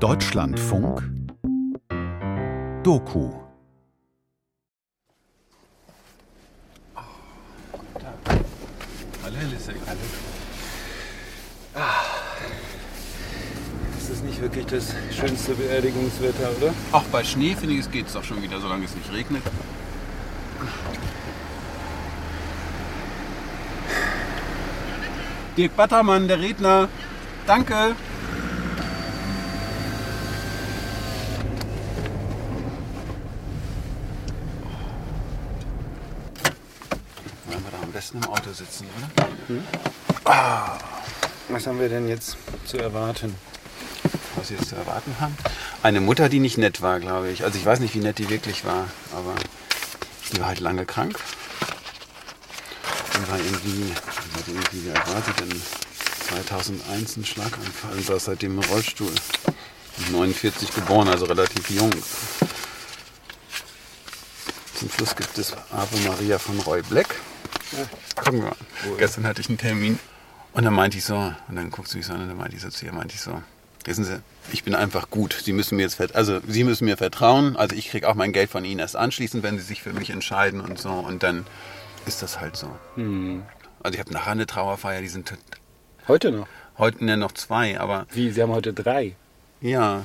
[0.00, 1.02] Deutschlandfunk
[2.82, 3.32] Doku
[9.22, 9.76] Hallo, Herr Lissek.
[9.86, 9.98] Hallo.
[11.74, 12.04] Ah.
[13.98, 16.74] Das ist nicht wirklich das schönste Beerdigungswetter, oder?
[16.92, 19.42] Auch bei Schnee, finde ich, es geht doch schon wieder, solange es nicht regnet.
[25.56, 26.88] Dirk Battermann, der Redner.
[27.46, 27.96] Danke.
[37.46, 39.62] Wollen wir da am besten im Auto sitzen, oder?
[40.24, 40.78] Ah.
[41.48, 43.34] Was haben wir denn jetzt zu erwarten?
[44.34, 45.36] Was wir jetzt zu erwarten haben?
[45.82, 47.44] Eine Mutter, die nicht nett war, glaube ich.
[47.44, 49.34] Also ich weiß nicht, wie nett die wirklich war, aber
[50.32, 51.18] die war halt lange krank.
[53.14, 53.92] Und war irgendwie,
[54.34, 55.62] hatte irgendwie, war sie denn?
[56.28, 59.12] 2001 einen Schlaganfall und saß seitdem im Rollstuhl.
[60.10, 61.92] 49 geboren, also relativ jung.
[64.74, 67.14] Zum Schluss gibt es Ave Maria von Roy Black.
[68.16, 68.56] Gucken wir mal.
[68.98, 69.98] Gestern hatte ich einen Termin
[70.52, 72.56] und dann meinte ich so, und dann guckst du mich so an und dann meinte
[72.56, 73.42] ich so zu ihr, meinte ich so,
[73.84, 74.20] wissen Sie,
[74.52, 75.36] ich bin einfach gut.
[75.44, 77.56] Sie müssen mir jetzt, also Sie müssen mir vertrauen.
[77.56, 80.10] Also ich kriege auch mein Geld von Ihnen erst anschließend, wenn Sie sich für mich
[80.10, 80.90] entscheiden und so.
[80.90, 81.46] Und dann
[82.06, 82.68] ist das halt so.
[82.96, 85.32] Also ich habe nachher eine Trauerfeier, die sind
[86.08, 86.46] Heute noch.
[86.78, 88.30] heute ne, noch zwei, aber Wie?
[88.30, 89.14] Sie haben heute drei.
[89.60, 90.02] ja.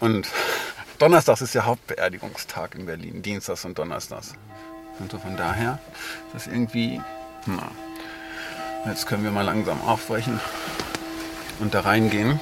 [0.00, 0.28] Und
[1.00, 4.34] Donnerstags ist ja Hauptbeerdigungstag in Berlin, Dienstags und Donnerstags.
[4.98, 5.78] Und so von daher
[6.26, 7.00] ist das irgendwie,
[7.46, 7.70] na,
[8.86, 10.40] jetzt können wir mal langsam aufbrechen
[11.60, 12.40] und da reingehen.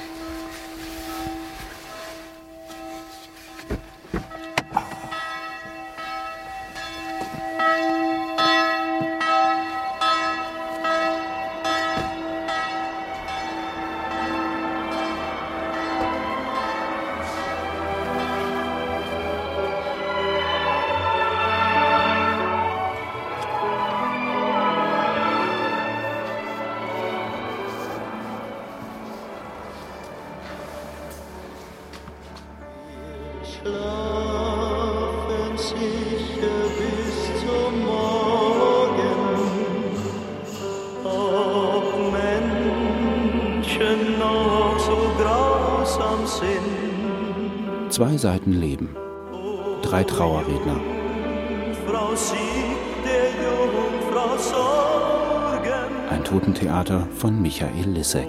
[57.47, 58.27] Michael Lissek.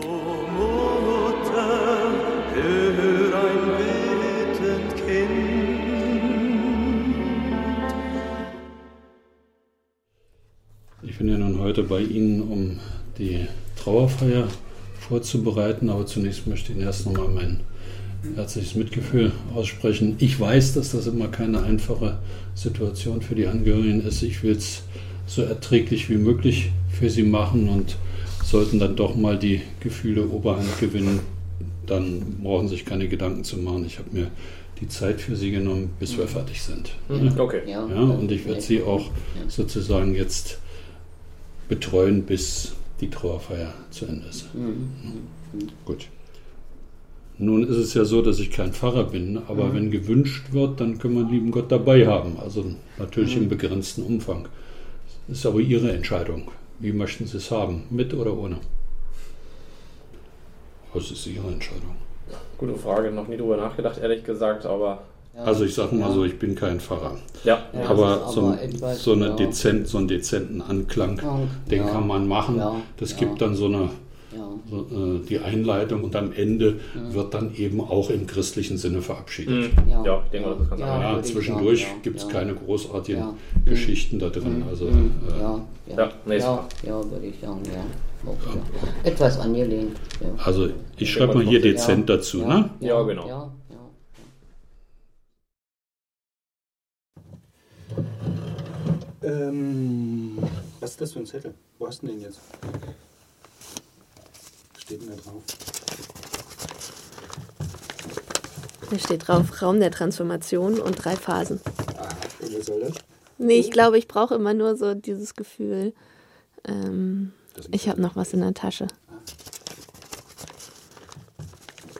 [11.03, 12.79] Ich bin ja nun heute bei Ihnen, um
[13.19, 13.45] die
[13.83, 14.47] Trauerfeier
[15.01, 17.61] vorzubereiten, aber zunächst möchte ich Ihnen erst nochmal mein
[18.37, 20.15] herzliches Mitgefühl aussprechen.
[20.21, 22.19] Ich weiß, dass das immer keine einfache
[22.55, 24.23] Situation für die Angehörigen ist.
[24.23, 24.85] Ich will es
[25.27, 27.97] so erträglich wie möglich für Sie machen und
[28.49, 31.21] sollten dann doch mal die Gefühle Oberhand gewinnen,
[31.87, 33.85] dann brauchen Sie sich keine Gedanken zu machen.
[33.87, 34.31] Ich habe mir
[34.81, 36.93] die Zeit für Sie genommen, bis wir fertig sind.
[37.37, 37.63] Okay.
[37.67, 39.11] Ja, und ich werde Sie auch
[39.49, 40.61] sozusagen jetzt
[41.69, 44.47] betreuen, bis die Trauerfeier zu Ende ist.
[45.85, 46.07] Gut.
[47.41, 50.99] Nun ist es ja so, dass ich kein Pfarrer bin, aber wenn gewünscht wird, dann
[50.99, 52.39] können wir den lieben Gott dabei haben.
[52.39, 52.65] Also
[52.99, 54.49] natürlich im begrenzten Umfang.
[55.29, 56.51] Das ist aber Ihre Entscheidung.
[56.81, 57.85] Wie möchten Sie es haben?
[57.91, 58.57] Mit oder ohne?
[60.95, 61.97] Das ist Ihre Entscheidung.
[62.57, 65.03] Gute Frage, noch nie drüber nachgedacht, ehrlich gesagt, aber
[65.37, 67.17] Also ich sage mal so, ich bin kein Pfarrer.
[67.45, 67.59] ja.
[67.73, 69.37] Ja, aber aber so, ein- etwas, so, eine ja.
[69.37, 71.39] dezent, so einen dezenten Anklang, Ja,
[71.71, 72.57] den ja, kann man machen.
[72.59, 73.19] ja, das ja.
[73.19, 73.91] gibt dann so eine
[74.37, 74.77] Ja.
[74.77, 79.73] äh, die Einleitung und am Ende wird dann eben auch im christlichen Sinne verabschiedet.
[79.85, 79.91] Mhm.
[79.91, 80.05] Ja.
[80.05, 81.13] Ja, ich denke das ganz Ja.
[81.17, 82.31] Ja, zwischendurch ja, gibt es ja.
[82.31, 83.35] keine großartigen Ja.
[83.65, 84.65] Geschichten da drin.
[84.69, 85.13] Also Mhm.
[85.29, 87.85] äh, Ja, ja, Ja, ja, ja, würde ich sagen, ja.
[89.05, 89.97] Etwas angelehnt.
[90.21, 90.29] Ja.
[90.45, 90.69] also
[90.99, 92.41] ich schreibe mal hier dezent dazu.
[92.41, 92.71] ja, Ne?
[92.81, 93.29] Ja, genau.
[93.29, 93.77] Ja, ja.
[99.23, 100.39] Ähm,
[100.81, 101.55] was ist das für ein Zettel?
[101.79, 102.41] Wo hast du den jetzt?
[104.89, 105.43] Steht denn da drauf?
[108.91, 111.61] Da steht drauf Raum der Transformation und drei Phasen.
[111.99, 112.09] Ah,
[112.41, 112.95] und was soll das?
[113.37, 115.93] Nee, ich glaube, ich brauche immer nur so dieses Gefühl.
[116.67, 117.35] Ähm,
[117.71, 118.87] ich habe noch was in der Tasche.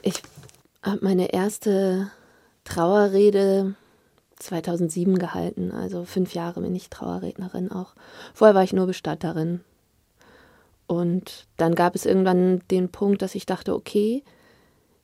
[0.01, 0.23] Ich
[0.81, 2.09] habe meine erste
[2.63, 3.75] Trauerrede
[4.39, 5.71] 2007 gehalten.
[5.71, 7.93] Also fünf Jahre bin ich Trauerrednerin auch.
[8.33, 9.61] Vorher war ich nur Bestatterin.
[10.89, 14.23] Und dann gab es irgendwann den Punkt, dass ich dachte, okay,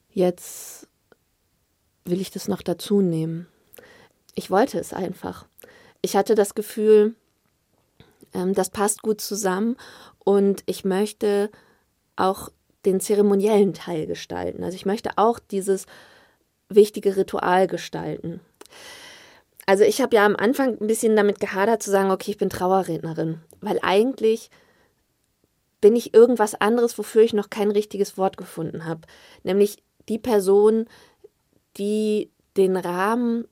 [0.10, 0.88] jetzt
[2.06, 3.46] will ich das noch dazu nehmen?
[4.34, 5.46] Ich wollte es einfach.
[6.02, 7.14] Ich hatte das Gefühl,
[8.34, 9.78] ähm, das passt gut zusammen
[10.24, 11.52] und ich möchte
[12.16, 12.50] auch
[12.86, 14.64] den zeremoniellen Teil gestalten.
[14.64, 15.86] Also ich möchte auch dieses
[16.68, 18.40] wichtige Ritual gestalten.
[19.68, 22.50] Also ich habe ja am Anfang ein bisschen damit gehadert zu sagen, okay, ich bin
[22.50, 24.50] Trauerrednerin, weil eigentlich
[25.86, 29.02] bin ich irgendwas anderes, wofür ich noch kein richtiges Wort gefunden habe,
[29.44, 30.88] nämlich die Person,
[31.78, 33.46] die den Rahmen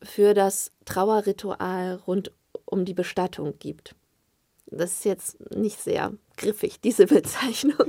[0.00, 2.30] für das Trauerritual rund
[2.66, 3.96] um die Bestattung gibt.
[4.66, 7.88] Das ist jetzt nicht sehr griffig, diese Bezeichnung.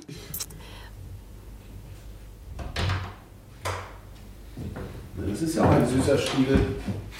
[5.17, 6.59] Das ist ja auch ein süßer Stiel.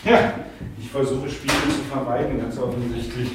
[0.04, 0.44] Ja,
[0.82, 3.30] ich versuche Spiele zu vermeiden, ganz offensichtlich.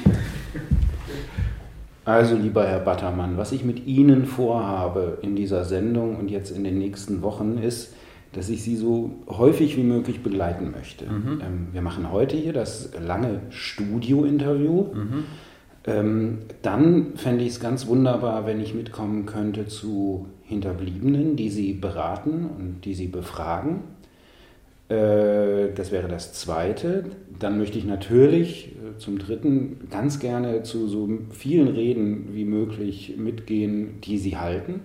[2.05, 6.63] Also, lieber Herr Battermann, was ich mit Ihnen vorhabe in dieser Sendung und jetzt in
[6.63, 7.93] den nächsten Wochen ist,
[8.33, 11.05] dass ich Sie so häufig wie möglich begleiten möchte.
[11.05, 11.41] Mhm.
[11.41, 14.87] Ähm, wir machen heute hier das lange Studio-Interview.
[14.93, 15.23] Mhm.
[15.85, 21.73] Ähm, dann fände ich es ganz wunderbar, wenn ich mitkommen könnte zu Hinterbliebenen, die Sie
[21.73, 23.81] beraten und die Sie befragen.
[24.89, 27.05] Äh, das wäre das Zweite.
[27.39, 33.15] Dann möchte ich natürlich äh, zum Dritten ganz gerne zu so vielen Reden wie möglich
[33.17, 34.81] mitgehen, die Sie halten.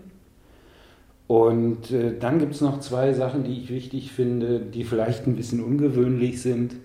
[1.27, 5.37] Und äh, dann gibt es noch zwei Sachen, die ich wichtig finde, die vielleicht ein
[5.37, 6.77] bisschen ungewöhnlich sind.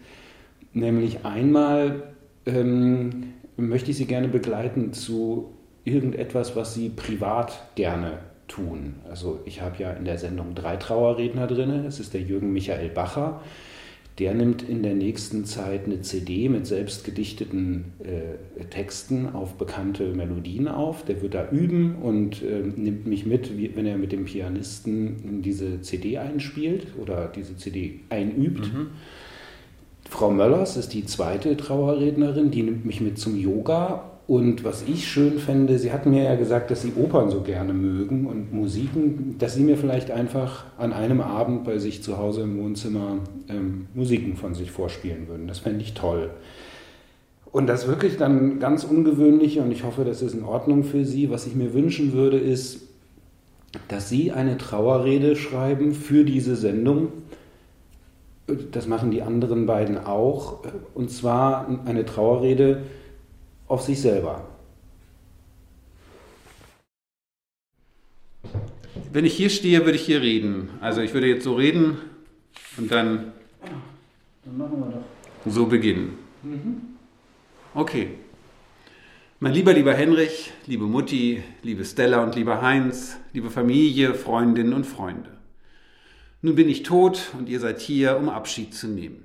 [0.74, 2.04] Nämlich einmal
[2.46, 5.52] ähm, möchte ich Sie gerne begleiten zu
[5.86, 8.96] irgendetwas, was Sie privat gerne tun.
[9.10, 11.84] Also ich habe ja in der Sendung drei Trauerredner drin.
[11.84, 13.42] Das ist der Jürgen Michael Bacher.
[14.20, 20.14] Der nimmt in der nächsten Zeit eine CD mit selbst gedichteten äh, Texten auf bekannte
[20.14, 21.04] Melodien auf.
[21.04, 25.42] Der wird da üben und äh, nimmt mich mit, wie, wenn er mit dem Pianisten
[25.42, 28.72] diese CD einspielt oder diese CD einübt.
[28.72, 28.88] Mhm.
[30.08, 35.08] Frau Möllers ist die zweite Trauerrednerin, die nimmt mich mit zum Yoga und was ich
[35.08, 39.36] schön fände, Sie hatten mir ja gesagt, dass Sie Opern so gerne mögen und Musiken,
[39.38, 43.18] dass Sie mir vielleicht einfach an einem Abend bei sich zu Hause im Wohnzimmer
[43.50, 45.48] ähm, Musiken von sich vorspielen würden.
[45.48, 46.30] Das fände ich toll.
[47.52, 51.30] Und das wirklich dann ganz ungewöhnliche, und ich hoffe, das ist in Ordnung für Sie,
[51.30, 52.82] was ich mir wünschen würde, ist,
[53.90, 57.10] dass Sie eine Trauerrede schreiben für diese Sendung.
[58.72, 60.60] Das machen die anderen beiden auch.
[60.96, 62.84] Und zwar eine Trauerrede,
[63.68, 64.48] auf sich selber.
[69.12, 70.70] Wenn ich hier stehe, würde ich hier reden.
[70.82, 71.98] Also ich würde jetzt so reden
[72.78, 73.34] und dann,
[74.44, 75.52] dann machen wir doch.
[75.52, 76.18] so beginnen.
[76.42, 76.82] Mhm.
[77.74, 78.10] Okay.
[79.40, 84.86] Mein lieber, lieber Henrich, liebe Mutti, liebe Stella und lieber Heinz, liebe Familie, Freundinnen und
[84.86, 85.30] Freunde.
[86.42, 89.24] Nun bin ich tot und ihr seid hier, um Abschied zu nehmen.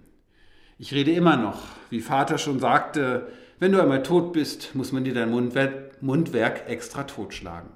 [0.79, 5.05] Ich rede immer noch, wie Vater schon sagte, wenn du einmal tot bist, muss man
[5.05, 7.71] dir dein Mundwerk, extra totschlagen.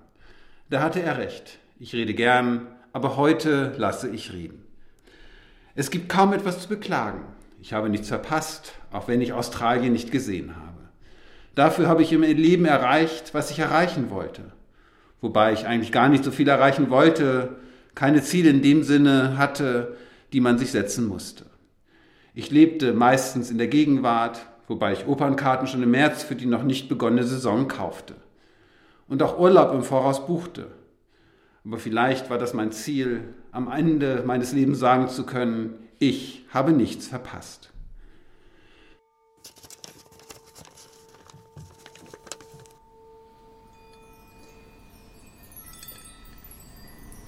[0.70, 1.58] Da hatte er recht.
[1.78, 4.64] Ich rede gern, aber heute lasse ich reden.
[5.74, 7.24] Es gibt kaum etwas zu beklagen.
[7.60, 10.78] Ich habe nichts verpasst, auch wenn ich Australien nicht gesehen habe.
[11.54, 14.52] Dafür habe ich im Leben erreicht, was ich erreichen wollte.
[15.20, 17.56] Wobei ich eigentlich gar nicht so viel erreichen wollte,
[17.94, 19.96] keine Ziele in dem Sinne hatte,
[20.32, 21.44] die man sich setzen musste.
[22.34, 26.62] Ich lebte meistens in der Gegenwart, wobei ich Opernkarten schon im März für die noch
[26.62, 28.14] nicht begonnene Saison kaufte.
[29.06, 30.68] Und auch Urlaub im Voraus buchte.
[31.62, 36.72] Aber vielleicht war das mein Ziel, am Ende meines Lebens sagen zu können, ich habe
[36.72, 37.70] nichts verpasst.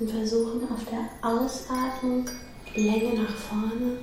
[0.01, 2.25] Und versuchen auf der Ausatmung
[2.75, 3.99] Länge nach vorne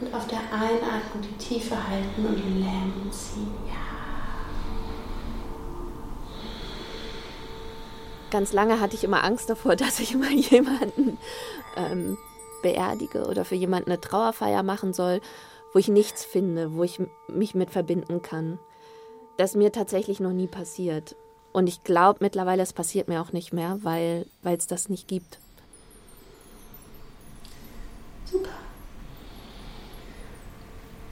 [0.00, 3.52] und auf der Einatmung die Tiefe halten und die Längen ziehen.
[3.66, 3.74] Ja.
[8.30, 11.18] Ganz lange hatte ich immer Angst davor, dass ich immer jemanden
[11.76, 12.18] ähm,
[12.62, 15.20] beerdige oder für jemanden eine Trauerfeier machen soll,
[15.72, 18.58] wo ich nichts finde, wo ich mich mit verbinden kann.
[19.36, 21.16] Das ist mir tatsächlich noch nie passiert.
[21.52, 25.38] Und ich glaube mittlerweile, es passiert mir auch nicht mehr, weil es das nicht gibt.
[28.24, 28.50] Super.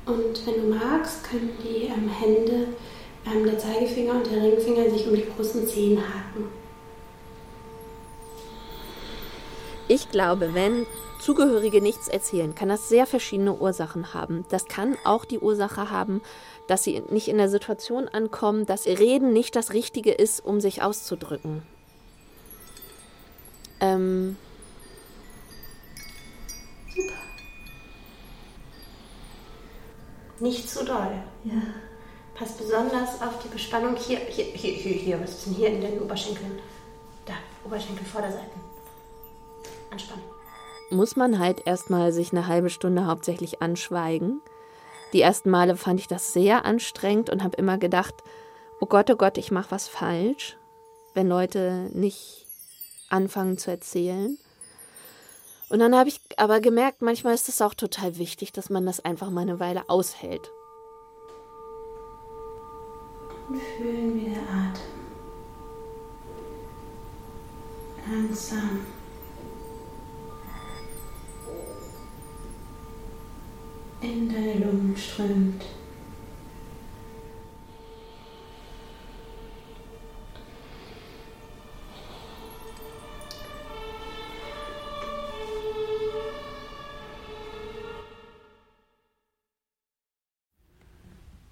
[0.06, 2.68] Und wenn du magst, können die ähm, Hände,
[3.26, 6.48] ähm, der Zeigefinger und der Ringfinger sich um die großen Zehen haken.
[9.88, 10.86] Ich glaube, wenn
[11.20, 14.44] Zugehörige nichts erzählen, kann das sehr verschiedene Ursachen haben.
[14.48, 16.22] Das kann auch die Ursache haben,
[16.68, 20.82] dass sie nicht in der Situation ankommen, dass Reden nicht das Richtige ist, um sich
[20.82, 21.62] auszudrücken.
[23.80, 24.36] Ähm
[30.40, 31.23] Nicht zu doll.
[31.45, 31.62] Ja.
[32.35, 35.23] Pass besonders auf die Bespannung hier, hier, hier, hier, hier.
[35.23, 36.59] Was ist denn hier in den Oberschenkeln?
[37.25, 37.33] Da,
[37.64, 38.61] Oberschenkel, Vorderseiten.
[39.90, 40.25] Anspannen.
[40.90, 44.43] muss man halt erstmal sich eine halbe Stunde hauptsächlich anschweigen.
[45.12, 48.14] Die ersten Male fand ich das sehr anstrengend und habe immer gedacht,
[48.81, 50.57] oh Gott, oh Gott, ich mache was falsch,
[51.14, 52.47] wenn Leute nicht
[53.09, 54.37] anfangen zu erzählen.
[55.68, 59.04] Und dann habe ich aber gemerkt, manchmal ist es auch total wichtig, dass man das
[59.04, 60.52] einfach mal eine Weile aushält.
[63.49, 64.96] Und fühlen, wie der Atem
[68.08, 68.87] langsam
[74.00, 75.64] in deine Lungen strömt.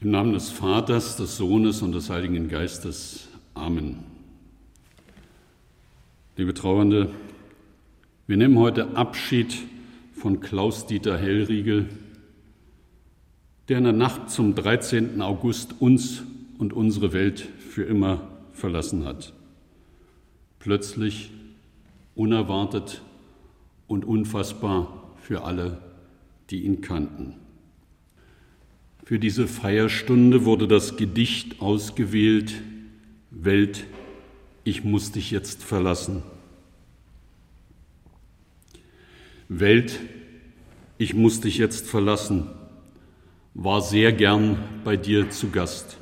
[0.04, 3.26] Im Namen des Vaters, des Sohnes und des Heiligen Geistes.
[3.54, 4.00] Amen.
[6.36, 7.08] Liebe Trauernde,
[8.26, 9.56] wir nehmen heute Abschied
[10.12, 11.88] von Klaus-Dieter Hellriegel,
[13.70, 15.22] der in der Nacht zum 13.
[15.22, 16.22] August uns
[16.58, 19.32] und unsere Welt für immer verlassen hat.
[20.58, 21.30] Plötzlich,
[22.14, 23.00] unerwartet
[23.86, 25.78] und unfassbar für alle,
[26.50, 27.36] die ihn kannten.
[29.04, 32.54] Für diese Feierstunde wurde das Gedicht ausgewählt,
[33.30, 33.84] Welt,
[34.64, 36.22] ich muss dich jetzt verlassen.
[39.50, 40.00] Welt,
[40.96, 42.46] ich muss dich jetzt verlassen,
[43.52, 45.98] war sehr gern bei dir zu Gast.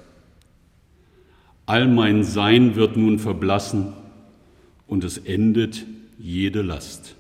[1.67, 3.95] All mein Sein wird nun verblassen
[4.87, 5.87] und es endet
[6.21, 7.17] jede Last.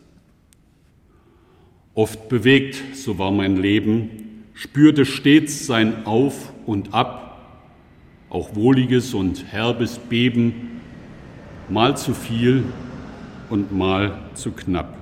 [1.95, 4.22] Oft bewegt, so war mein Leben,
[4.55, 7.69] spürte stets sein Auf und Ab,
[8.29, 10.81] auch wohliges und herbes Beben,
[11.69, 12.65] mal zu viel
[13.51, 14.99] und mal zu knapp.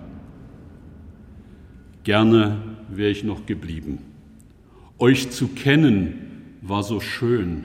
[2.05, 3.99] Gerne wäre ich noch geblieben.
[4.99, 7.65] Euch zu kennen war so schön.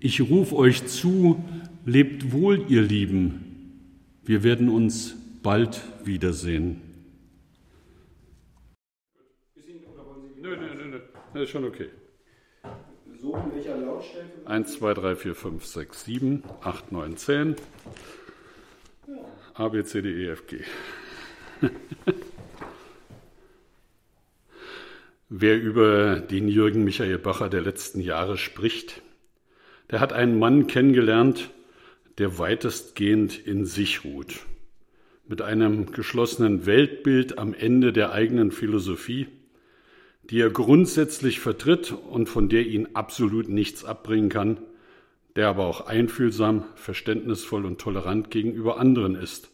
[0.00, 1.42] Ich ruf euch zu,
[1.84, 3.44] lebt wohl, ihr Lieben.
[4.24, 6.87] Wir werden uns bald wiedersehen.
[11.34, 11.90] Das ist schon okay.
[13.20, 14.46] So in welcher Lautstärke?
[14.46, 17.56] 1, 2, 3, 4, 5, 6, 7, 8, 9, 10.
[19.54, 20.60] A, B, C, D, E, F, G.
[25.28, 29.02] Wer über den Jürgen Michael Bacher der letzten Jahre spricht,
[29.90, 31.50] der hat einen Mann kennengelernt,
[32.16, 34.46] der weitestgehend in sich ruht,
[35.26, 39.26] mit einem geschlossenen Weltbild am Ende der eigenen Philosophie,
[40.30, 44.58] die er grundsätzlich vertritt und von der ihn absolut nichts abbringen kann,
[45.36, 49.50] der aber auch einfühlsam, verständnisvoll und tolerant gegenüber anderen ist,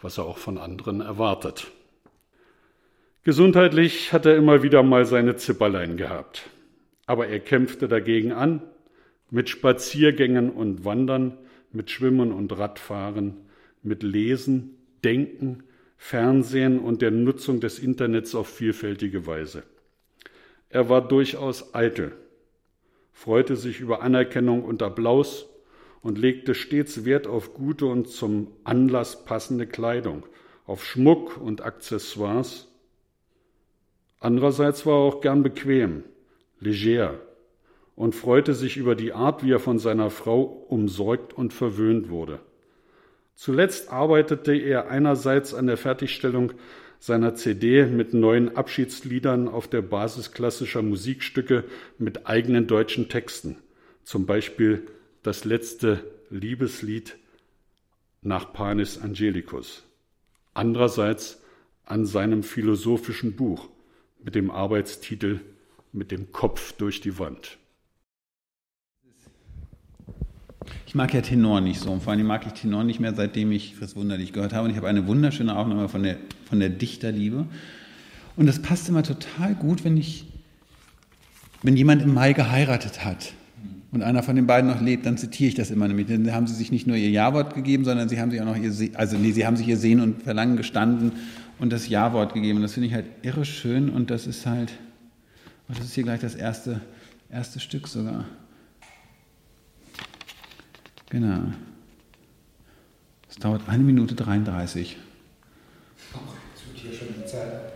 [0.00, 1.70] was er auch von anderen erwartet.
[3.22, 6.48] Gesundheitlich hat er immer wieder mal seine Zipperlein gehabt,
[7.06, 8.62] aber er kämpfte dagegen an,
[9.30, 11.36] mit Spaziergängen und Wandern,
[11.72, 13.36] mit Schwimmen und Radfahren,
[13.82, 15.62] mit Lesen, Denken,
[15.98, 19.62] Fernsehen und der Nutzung des Internets auf vielfältige Weise.
[20.70, 22.12] Er war durchaus eitel,
[23.12, 25.48] freute sich über Anerkennung und Applaus
[26.00, 30.24] und legte stets Wert auf gute und zum Anlass passende Kleidung,
[30.66, 32.68] auf Schmuck und Accessoires.
[34.20, 36.04] Andererseits war er auch gern bequem,
[36.60, 37.20] leger
[37.96, 42.38] und freute sich über die Art, wie er von seiner Frau umsorgt und verwöhnt wurde.
[43.34, 46.52] Zuletzt arbeitete er einerseits an der Fertigstellung
[47.00, 51.64] seiner CD mit neuen Abschiedsliedern auf der Basis klassischer Musikstücke
[51.98, 53.56] mit eigenen deutschen Texten,
[54.04, 54.86] zum Beispiel
[55.22, 57.16] das letzte Liebeslied
[58.22, 59.82] nach Panis Angelicus.
[60.52, 61.42] Andererseits
[61.86, 63.68] an seinem philosophischen Buch
[64.22, 65.40] mit dem Arbeitstitel
[65.92, 67.58] Mit dem Kopf durch die Wand.
[70.90, 71.92] Ich mag ja Tenor nicht so.
[71.92, 74.64] Und vor allem mag ich Tenor nicht mehr, seitdem ich Fritz Wunderlich gehört habe.
[74.64, 76.16] Und ich habe eine wunderschöne Aufnahme von der,
[76.48, 77.46] von der Dichterliebe.
[78.34, 80.26] Und das passt immer total gut, wenn ich,
[81.62, 83.34] wenn jemand im Mai geheiratet hat
[83.92, 86.08] und einer von den beiden noch lebt, dann zitiere ich das immer nämlich.
[86.08, 88.56] Dann haben sie sich nicht nur ihr Ja-Wort gegeben, sondern sie haben sich auch noch
[88.56, 91.12] ihr, also nee, sie haben sich ihr Sehen und Verlangen gestanden
[91.60, 92.56] und das Ja-Wort gegeben.
[92.56, 94.72] Und das finde ich halt irre schön und das ist halt,
[95.68, 96.80] und das ist hier gleich das erste,
[97.30, 98.24] erste Stück sogar.
[101.10, 101.40] Genau.
[103.28, 104.96] Es dauert eine Minute 33.
[106.74, 107.72] hier schon die Zeit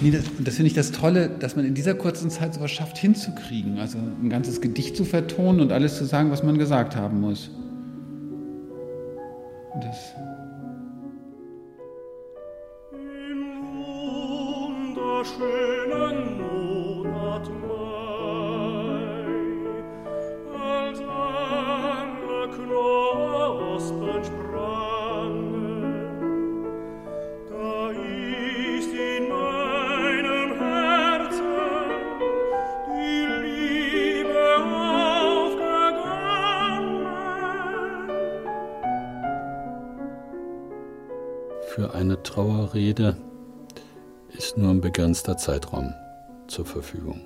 [0.00, 2.98] Nee, das, das finde ich das Tolle, dass man in dieser kurzen Zeit sowas schafft
[2.98, 3.78] hinzukriegen.
[3.78, 7.50] Also ein ganzes Gedicht zu vertonen und alles zu sagen, was man gesagt haben muss.
[9.80, 10.14] Das,
[15.30, 16.59] wunderschönen Monat
[42.94, 43.16] Trauerrede
[44.36, 45.94] ist nur ein begrenzter Zeitraum
[46.48, 47.20] zur Verfügung.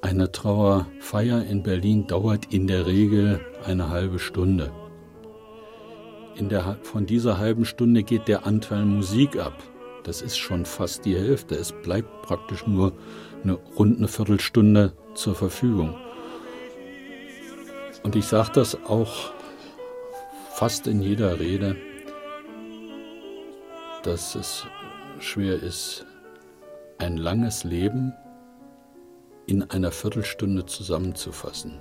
[0.00, 4.70] Eine Trauerfeier in Berlin dauert in der Regel eine halbe Stunde.
[6.36, 9.54] In der, von dieser halben Stunde geht der Anteil Musik ab.
[10.02, 11.56] Das ist schon fast die Hälfte.
[11.56, 12.92] Es bleibt praktisch nur
[13.42, 15.94] eine rund eine Viertelstunde zur Verfügung.
[18.02, 19.32] Und ich sage das auch
[20.54, 21.76] fast in jeder Rede,
[24.06, 24.66] dass es
[25.18, 26.04] schwer ist,
[26.98, 28.12] ein langes Leben
[29.46, 31.80] in einer Viertelstunde zusammenzufassen.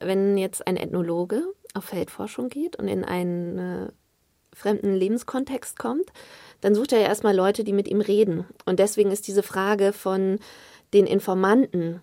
[0.00, 1.42] Wenn jetzt ein Ethnologe
[1.72, 3.92] auf Feldforschung geht und in einen äh,
[4.52, 6.12] fremden Lebenskontext kommt,
[6.60, 8.46] dann sucht er ja erstmal Leute, die mit ihm reden.
[8.66, 10.38] Und deswegen ist diese Frage von
[10.94, 12.00] den Informanten,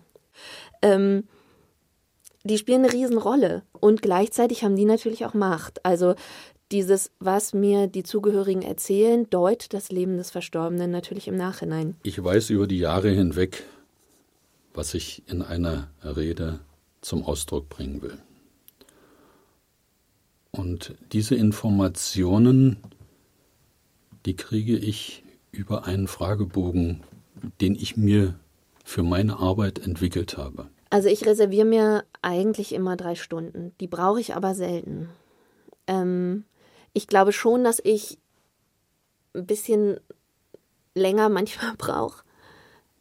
[0.82, 1.24] ähm,
[2.44, 3.62] die spielen eine Riesenrolle.
[3.72, 5.84] Und gleichzeitig haben die natürlich auch Macht.
[5.84, 6.14] Also
[6.70, 11.96] dieses, was mir die Zugehörigen erzählen, deutet das Leben des Verstorbenen natürlich im Nachhinein.
[12.02, 13.64] Ich weiß über die Jahre hinweg,
[14.74, 16.60] was ich in einer Rede
[17.00, 18.18] zum Ausdruck bringen will.
[20.50, 22.76] Und diese Informationen,
[24.26, 27.02] die kriege ich über einen Fragebogen,
[27.60, 28.34] den ich mir
[28.92, 30.68] für meine Arbeit entwickelt habe.
[30.90, 33.72] Also ich reserviere mir eigentlich immer drei Stunden.
[33.80, 35.08] Die brauche ich aber selten.
[35.86, 36.44] Ähm,
[36.92, 38.18] ich glaube schon, dass ich
[39.34, 39.98] ein bisschen
[40.94, 42.22] länger manchmal brauche.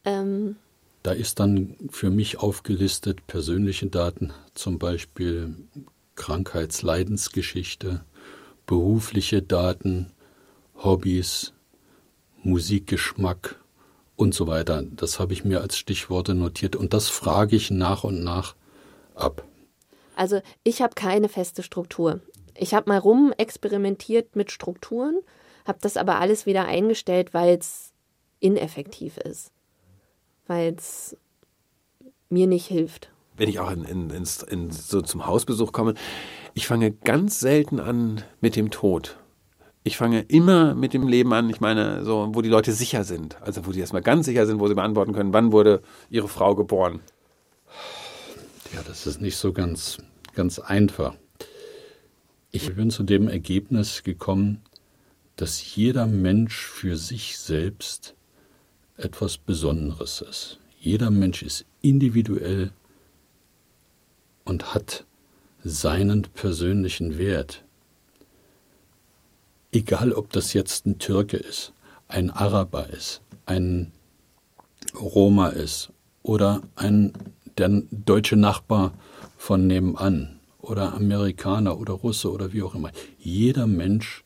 [0.06, 0.56] Ähm,
[1.04, 5.56] Da ist dann für mich aufgelistet persönliche Daten, zum Beispiel
[6.16, 8.06] Krankheitsleidensgeschichte,
[8.66, 10.12] berufliche Daten,
[10.82, 11.52] Hobbys,
[12.44, 13.61] Musikgeschmack
[14.22, 14.84] und so weiter.
[14.84, 18.56] Das habe ich mir als Stichworte notiert und das frage ich nach und nach
[19.16, 19.44] ab.
[20.16, 22.22] also ich habe keine feste Struktur.
[22.56, 25.20] Ich habe mal rum experimentiert mit Strukturen,
[25.66, 27.92] habe das aber alles wieder eingestellt, weil es
[28.40, 29.52] ineffektiv ist.
[30.48, 31.18] Weil es
[32.30, 33.10] mir nicht hilft.
[33.38, 34.12] wenn ich auch in, in,
[34.50, 35.96] in, so zum Hausbesuch komme,
[36.54, 39.18] ich fange ganz selten an mit dem Tod.
[39.84, 43.42] Ich fange immer mit dem Leben an, ich meine, so, wo die Leute sicher sind.
[43.42, 46.56] Also wo die erstmal ganz sicher sind, wo sie beantworten können, wann wurde ihre Frau
[46.56, 47.00] geboren.
[48.74, 49.98] Ja, das ist nicht so ganz,
[50.36, 51.16] ganz einfach.
[52.52, 54.62] Ich bin zu dem Ergebnis gekommen,
[55.36, 58.16] dass jeder Mensch für sich selbst
[58.98, 60.60] etwas Besonderes ist.
[60.80, 62.72] Jeder Mensch ist individuell
[64.46, 65.06] und hat
[65.64, 67.64] seinen persönlichen Wert.
[69.72, 71.72] Egal, ob das jetzt ein Türke ist,
[72.10, 73.94] ein Araber ist, ein
[75.00, 75.92] Roma ist
[76.24, 77.14] oder ein
[77.58, 78.94] der deutsche Nachbar
[79.38, 82.92] von nebenan oder Amerikaner oder Russe oder wie auch immer.
[83.18, 84.24] Jeder Mensch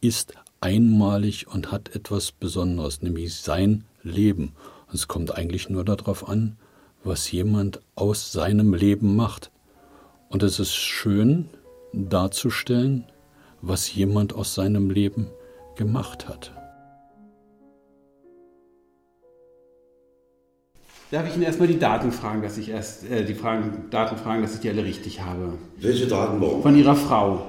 [0.00, 4.52] ist einmalig und hat etwas Besonderes, nämlich sein Leben.
[4.88, 6.56] Und es kommt eigentlich nur darauf an,
[7.02, 9.50] was jemand aus seinem Leben macht.
[10.28, 11.48] Und es ist schön
[11.92, 13.04] darzustellen,
[13.68, 15.28] was jemand aus seinem Leben
[15.76, 16.52] gemacht hat.
[21.10, 24.42] Darf ich Ihnen erstmal die Daten fragen, dass ich erst äh, die Fragen, Daten fragen,
[24.42, 25.54] dass ich die alle richtig habe?
[25.78, 26.62] Welche Daten warum?
[26.62, 27.46] Von Ihrer Frau.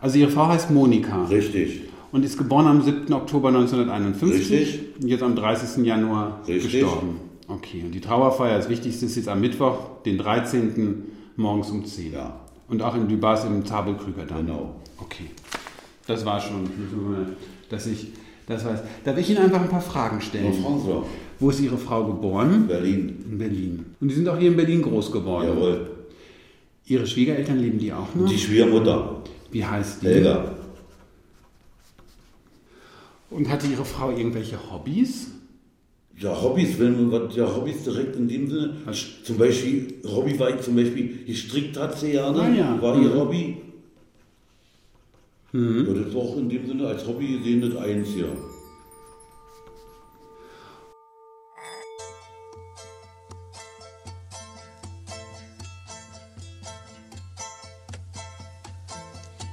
[0.00, 1.24] Also Ihre Frau heißt Monika.
[1.26, 1.82] Richtig.
[2.10, 3.12] Und ist geboren am 7.
[3.12, 4.50] Oktober 1951.
[4.50, 4.80] Richtig.
[5.00, 5.84] Und jetzt am 30.
[5.84, 6.80] Januar Richtig.
[6.80, 7.20] gestorben.
[7.48, 11.04] Okay, und die Trauerfeier, das Wichtigste ist jetzt am Mittwoch, den 13.
[11.36, 12.12] morgens um 10.
[12.12, 12.45] Ja.
[12.68, 14.46] Und auch in Dübars im Zabelkrüger dann.
[14.46, 14.76] Genau.
[14.98, 15.30] Okay.
[16.06, 16.68] Das war schon,
[17.68, 18.08] dass ich
[18.46, 18.80] das weiß.
[19.04, 20.52] Darf ich Ihnen einfach ein paar Fragen stellen?
[20.52, 20.64] Sie.
[21.38, 22.66] Wo ist Ihre Frau geboren?
[22.66, 23.24] Berlin.
[23.30, 23.86] In Berlin.
[24.00, 25.48] Und die sind auch hier in Berlin groß geworden.
[25.48, 25.90] Jawohl.
[26.86, 28.28] Ihre Schwiegereltern leben die auch noch?
[28.28, 29.22] Die Schwiegermutter.
[29.50, 30.06] Wie heißt die?
[30.06, 30.54] Helga.
[33.30, 35.32] Und hatte Ihre Frau irgendwelche Hobbys?
[36.18, 38.74] Ja, Hobbys, wenn man was, ja, Hobbys direkt in dem Sinne.
[39.22, 42.40] Zum Beispiel, Hobby war ich zum Beispiel, gestrickt hat sie ja, ne?
[42.40, 42.82] Ah, ja.
[42.82, 43.18] War ihr Mhm.
[43.20, 43.56] Hobby.
[45.52, 48.26] Ja, das war auch in dem Sinne als Hobby gesehen das eins, ja.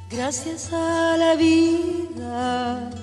[0.09, 3.02] Gracias a la vida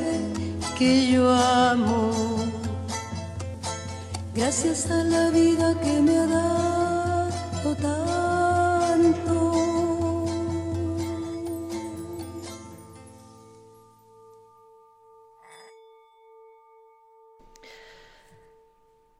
[0.81, 2.11] que yo amo.
[4.33, 9.35] Gracias a la vida que me ha dado tanto.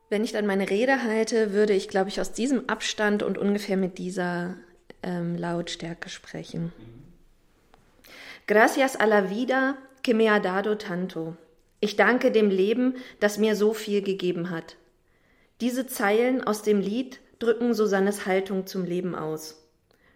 [0.09, 3.77] Wenn ich dann meine Rede halte, würde ich, glaube ich, aus diesem Abstand und ungefähr
[3.77, 4.55] mit dieser
[5.03, 6.73] ähm, Lautstärke sprechen.
[8.47, 11.37] Gracias a la vida que me ha dado tanto.
[11.81, 14.77] Ich danke dem Leben, das mir so viel gegeben hat.
[15.59, 19.67] Diese Zeilen aus dem Lied drücken Susannes Haltung zum Leben aus.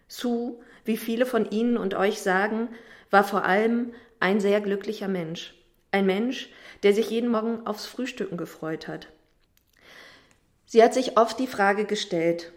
[0.06, 2.68] Sue, wie viele von Ihnen und euch sagen,
[3.10, 5.54] war vor allem ein sehr glücklicher Mensch.
[5.90, 6.50] Ein Mensch,
[6.84, 9.08] der sich jeden Morgen aufs Frühstücken gefreut hat.
[10.66, 12.52] Sie hat sich oft die Frage gestellt,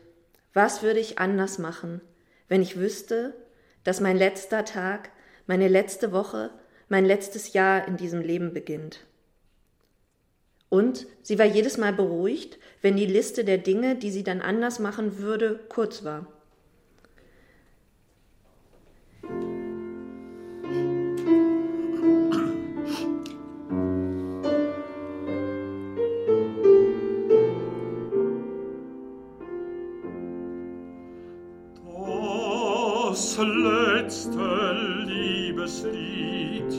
[0.53, 2.01] was würde ich anders machen,
[2.47, 3.35] wenn ich wüsste,
[3.83, 5.09] dass mein letzter Tag,
[5.47, 6.51] meine letzte Woche,
[6.89, 9.05] mein letztes Jahr in diesem Leben beginnt.
[10.67, 14.79] Und sie war jedes Mal beruhigt, wenn die Liste der Dinge, die sie dann anders
[14.79, 16.27] machen würde, kurz war.
[33.09, 34.68] Das letzte
[35.59, 36.73] Liebeslied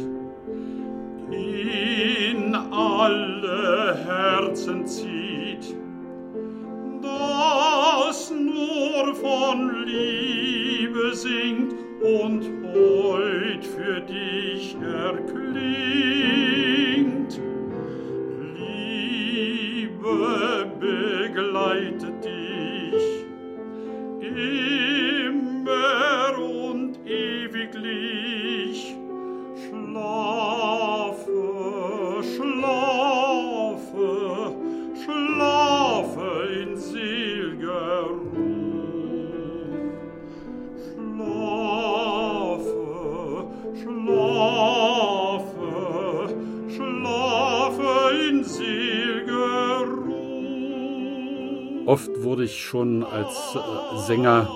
[1.30, 5.76] in alle Herzen zieht,
[7.02, 12.42] das nur von Liebe singt und
[12.74, 16.09] heut für dich erklingt.
[52.50, 54.48] Ich schon als äh, Sänger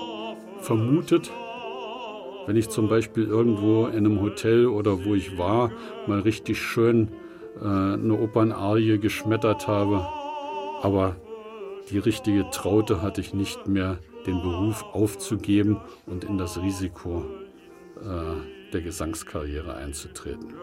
[0.59, 1.31] vermutet.
[2.45, 5.71] Wenn ich zum Beispiel irgendwo in einem Hotel oder wo ich war,
[6.05, 7.09] mal richtig schön
[7.59, 10.07] äh, eine Opernarie geschmettert habe.
[10.81, 11.15] Aber
[11.89, 15.77] die richtige Traute hatte ich nicht mehr, den Beruf aufzugeben
[16.07, 17.25] und in das Risiko
[18.01, 20.53] äh, der Gesangskarriere einzutreten.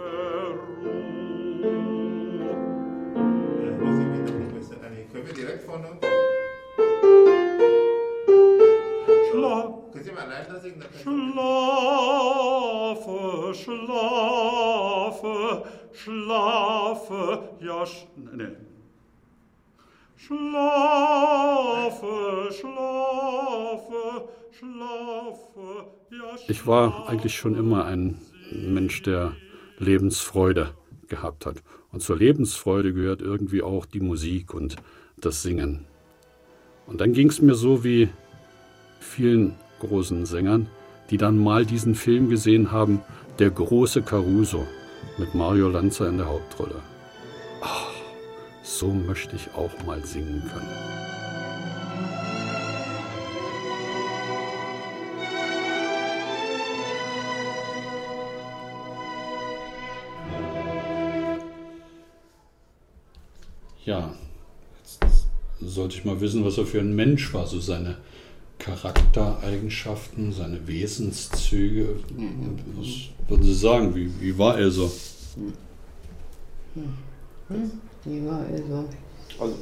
[16.83, 18.57] Schlafe, ja, sch ne.
[20.17, 20.49] Schlafe,
[22.53, 28.19] schlafe, schlafe, ja, Ich war eigentlich schon immer ein
[28.53, 29.33] Mensch, der
[29.79, 30.75] Lebensfreude
[31.09, 31.63] gehabt hat.
[31.91, 34.77] Und zur Lebensfreude gehört irgendwie auch die Musik und
[35.17, 35.87] das Singen.
[36.87, 38.09] Und dann ging es mir so wie
[39.01, 40.69] vielen großen Sängern,
[41.11, 43.01] die dann mal diesen Film gesehen haben,
[43.39, 44.67] Der große Caruso
[45.19, 46.83] mit Mario Lanza in der Hauptrolle.
[47.61, 47.87] Ah,
[48.63, 51.13] so möchte ich auch mal singen können.
[63.85, 64.15] Ja,
[64.79, 65.05] jetzt
[65.61, 67.97] sollte ich mal wissen, was er für ein Mensch war, so seine
[68.63, 71.97] Charaktereigenschaften, seine Wesenszüge.
[72.77, 72.87] Was
[73.29, 74.91] würden Sie sagen, wie, wie war er so?
[76.75, 77.71] Hm,
[78.05, 78.85] Wie war er so?
[79.41, 79.55] Also,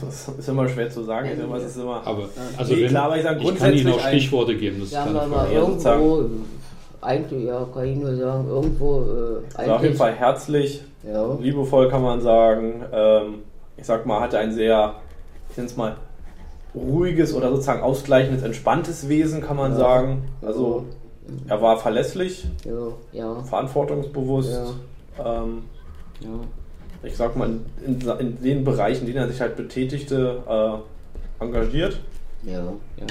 [0.00, 1.28] das ist immer schwer zu sagen.
[1.28, 2.06] Denke, es ist immer.
[2.06, 4.56] Aber, also Nee, wenn, klar, aber ich, sag ich kann grundsätzlich Ihnen auch ein- Stichworte
[4.56, 4.80] geben.
[4.80, 6.02] Das Ja, kann aber, sozusagen.
[6.02, 6.30] irgendwo,
[7.00, 11.34] eigentlich, ja, kann ich nur sagen, irgendwo, äh, Also auf jeden Fall herzlich, Ja.
[11.40, 12.82] liebevoll kann man sagen.
[12.92, 13.34] Ähm,
[13.76, 14.94] ich sag mal, hatte ein sehr,
[15.50, 15.96] ich nenne es mal,
[16.76, 19.78] ruhiges oder sozusagen ausgleichendes, entspanntes Wesen, kann man Ja.
[19.78, 20.24] sagen.
[20.42, 20.84] Also
[21.48, 24.60] er war verlässlich, ja, ja, verantwortungsbewusst.
[25.18, 25.62] Ähm,
[26.20, 26.28] ja.
[27.02, 27.48] ich sag mal,
[27.84, 31.98] in, in den Bereichen, in denen er sich halt betätigte, äh, engagiert.
[32.44, 32.62] Ja,
[32.98, 33.06] ja.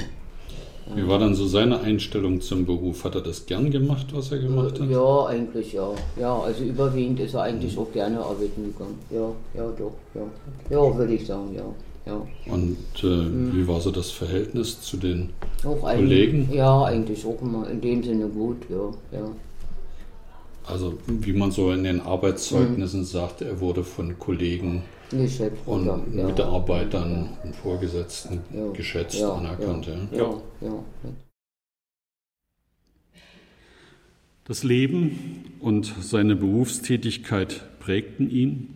[0.94, 3.02] Wie war dann so seine Einstellung zum Beruf?
[3.02, 4.88] Hat er das gern gemacht, was er gemacht hat?
[4.88, 5.90] Ja, eigentlich ja.
[6.16, 8.98] Ja, also überwiegend ist er eigentlich auch gerne arbeiten gegangen.
[9.10, 10.22] Ja, ja, doch, ja.
[10.70, 11.64] Ja, würde ich sagen, ja.
[12.06, 12.26] Ja.
[12.46, 15.30] Und äh, wie war so das Verhältnis zu den
[15.64, 16.48] Auch Kollegen?
[16.52, 19.30] ja, eigentlich auch immer in dem Sinne gut, ja, ja.
[20.64, 26.00] Also wie man so in den Arbeitszeugnissen sagt, er wurde von Kollegen Geschätzt, und ja,
[26.12, 26.26] ja.
[26.26, 29.86] Mitarbeitern und Vorgesetzten Ja, geschätzt, ja, anerkannt.
[29.86, 30.30] ja, Ja.
[30.60, 30.68] ja,
[31.04, 31.10] ja.
[34.44, 38.68] Das Leben und seine Berufstätigkeit prägten ihn.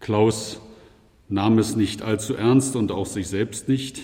[0.00, 0.60] Klaus
[1.28, 4.02] nahm es nicht allzu ernst und auch sich selbst nicht.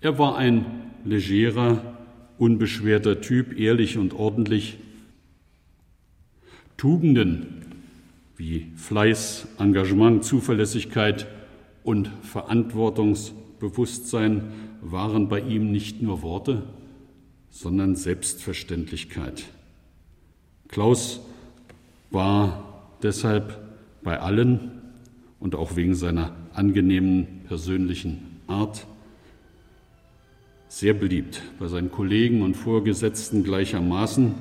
[0.00, 0.66] Er war ein
[1.04, 1.96] legerer,
[2.38, 4.78] unbeschwerter Typ, ehrlich und ordentlich.
[6.76, 7.64] Tugenden
[8.36, 11.26] wie Fleiß, Engagement, Zuverlässigkeit
[11.82, 16.62] und Verantwortungsbewusstsein waren bei ihm nicht nur Worte,
[17.50, 19.46] sondern Selbstverständlichkeit.
[20.68, 21.20] Klaus
[22.10, 23.58] war deshalb
[24.02, 24.75] bei allen
[25.40, 28.86] und auch wegen seiner angenehmen persönlichen Art
[30.68, 34.34] sehr beliebt bei seinen Kollegen und Vorgesetzten gleichermaßen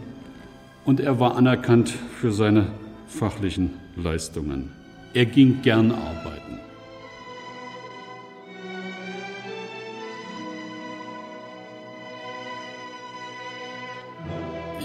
[0.86, 2.71] und er war anerkannt für seine
[3.08, 4.71] fachlichen Leistungen.
[5.13, 6.60] Er ging gern arbeiten.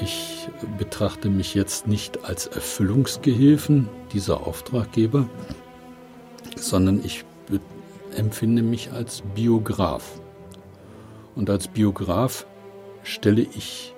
[0.02, 5.28] Ich betrachte mich jetzt nicht als Erfüllungsgehilfen dieser Auftraggeber,
[6.56, 7.24] sondern ich
[8.16, 10.20] empfinde mich als Biograf.
[11.36, 12.46] Und als Biograf
[13.02, 13.94] stelle ich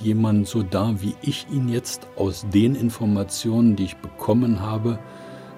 [0.00, 4.98] jemanden so dar, wie ich ihn jetzt aus den Informationen, die ich bekommen habe,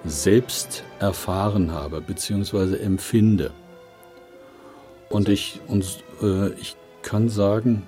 [0.05, 2.77] selbst erfahren habe bzw.
[2.77, 3.53] empfinde.
[5.09, 7.87] Und ich, und, äh, ich kann sagen,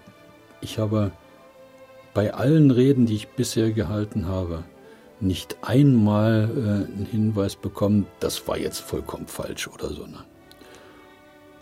[0.61, 1.11] ich habe
[2.15, 4.65] bei allen Reden, die ich bisher gehalten habe,
[5.21, 10.07] nicht einmal äh, einen Hinweis bekommen, das war jetzt vollkommen falsch oder so.
[10.07, 10.25] Ne?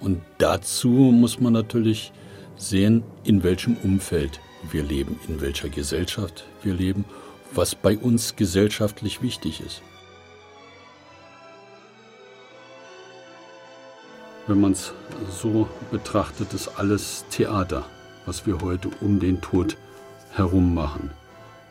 [0.01, 2.13] Und dazu muss man natürlich
[2.57, 4.41] sehen, in welchem Umfeld
[4.71, 7.05] wir leben, in welcher Gesellschaft wir leben,
[7.53, 9.83] was bei uns gesellschaftlich wichtig ist.
[14.47, 14.93] Wenn man es
[15.31, 17.87] so betrachtet, ist alles Theater,
[18.27, 19.79] was wir heute um den Tod
[20.33, 21.11] herum machen.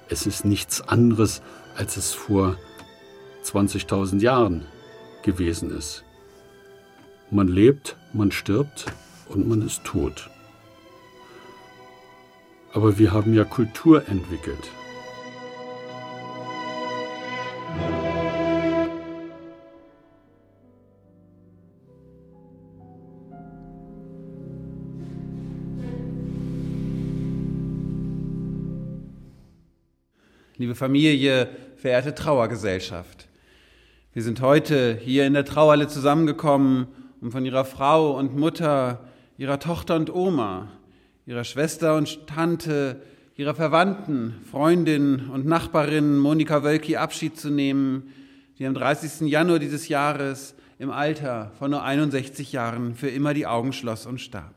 [0.10, 1.42] Es ist nichts anderes,
[1.76, 2.58] als es vor
[3.44, 4.66] 20.000 Jahren
[5.24, 6.04] gewesen ist.
[7.32, 8.86] Man lebt, man stirbt
[9.28, 10.30] und man ist tot.
[12.74, 14.70] Aber wir haben ja Kultur entwickelt.
[30.58, 31.50] Liebe Familie,
[31.84, 33.28] verehrte Trauergesellschaft.
[34.14, 36.88] Wir sind heute hier in der Trauerhalle zusammengekommen,
[37.20, 39.04] um von ihrer Frau und Mutter,
[39.38, 40.70] ihrer Tochter und Oma,
[41.26, 43.02] ihrer Schwester und Tante,
[43.36, 48.14] ihrer Verwandten, Freundin und Nachbarin Monika Wölki Abschied zu nehmen,
[48.60, 49.28] die am 30.
[49.30, 54.22] Januar dieses Jahres im Alter von nur 61 Jahren für immer die Augen schloss und
[54.22, 54.56] starb.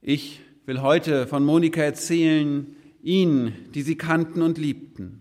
[0.00, 2.66] Ich will heute von Monika erzählen,
[3.02, 5.20] Ihnen, die Sie kannten und liebten,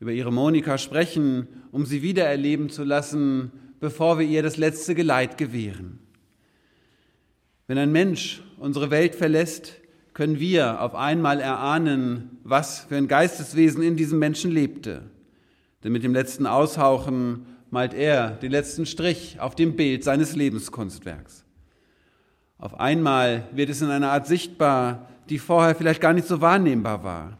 [0.00, 5.38] über Ihre Monika sprechen, um sie wiedererleben zu lassen, bevor wir ihr das letzte Geleit
[5.38, 5.98] gewähren.
[7.66, 9.74] Wenn ein Mensch unsere Welt verlässt,
[10.14, 15.02] können wir auf einmal erahnen, was für ein Geisteswesen in diesem Menschen lebte.
[15.84, 21.44] Denn mit dem letzten Aushauchen malt er den letzten Strich auf dem Bild seines Lebenskunstwerks.
[22.56, 27.04] Auf einmal wird es in einer Art sichtbar, die vorher vielleicht gar nicht so wahrnehmbar
[27.04, 27.38] war.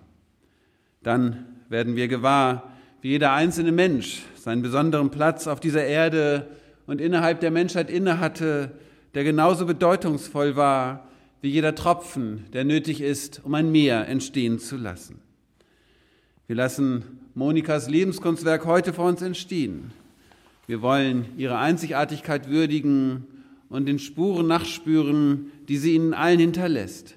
[1.02, 6.48] Dann werden wir gewahr, wie jeder einzelne Mensch seinen besonderen Platz auf dieser Erde
[6.86, 8.72] und innerhalb der Menschheit innehatte,
[9.14, 11.08] der genauso bedeutungsvoll war
[11.40, 15.20] wie jeder Tropfen, der nötig ist, um ein Meer entstehen zu lassen.
[16.46, 17.04] Wir lassen
[17.34, 19.92] Monikas Lebenskunstwerk heute vor uns entstehen.
[20.66, 23.26] Wir wollen ihre Einzigartigkeit würdigen
[23.68, 27.14] und den Spuren nachspüren, die sie ihnen allen hinterlässt.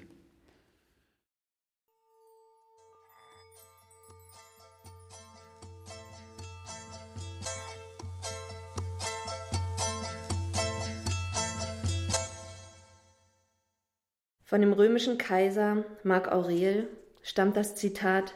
[14.52, 16.86] Von dem römischen Kaiser Mark Aurel
[17.22, 18.34] stammt das Zitat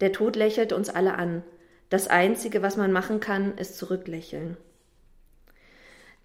[0.00, 1.44] Der Tod lächelt uns alle an.
[1.88, 4.56] Das Einzige, was man machen kann, ist zurücklächeln.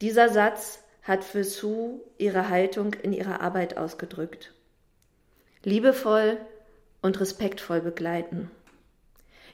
[0.02, 4.56] Dieser Satz hat für Sue ihre Haltung in ihrer Arbeit ausgedrückt.
[5.62, 6.38] Liebevoll
[7.04, 8.50] und respektvoll begleiten.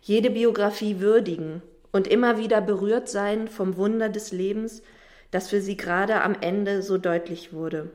[0.01, 4.81] Jede Biografie würdigen und immer wieder berührt sein vom Wunder des Lebens,
[5.31, 7.91] das für sie gerade am Ende so deutlich wurde.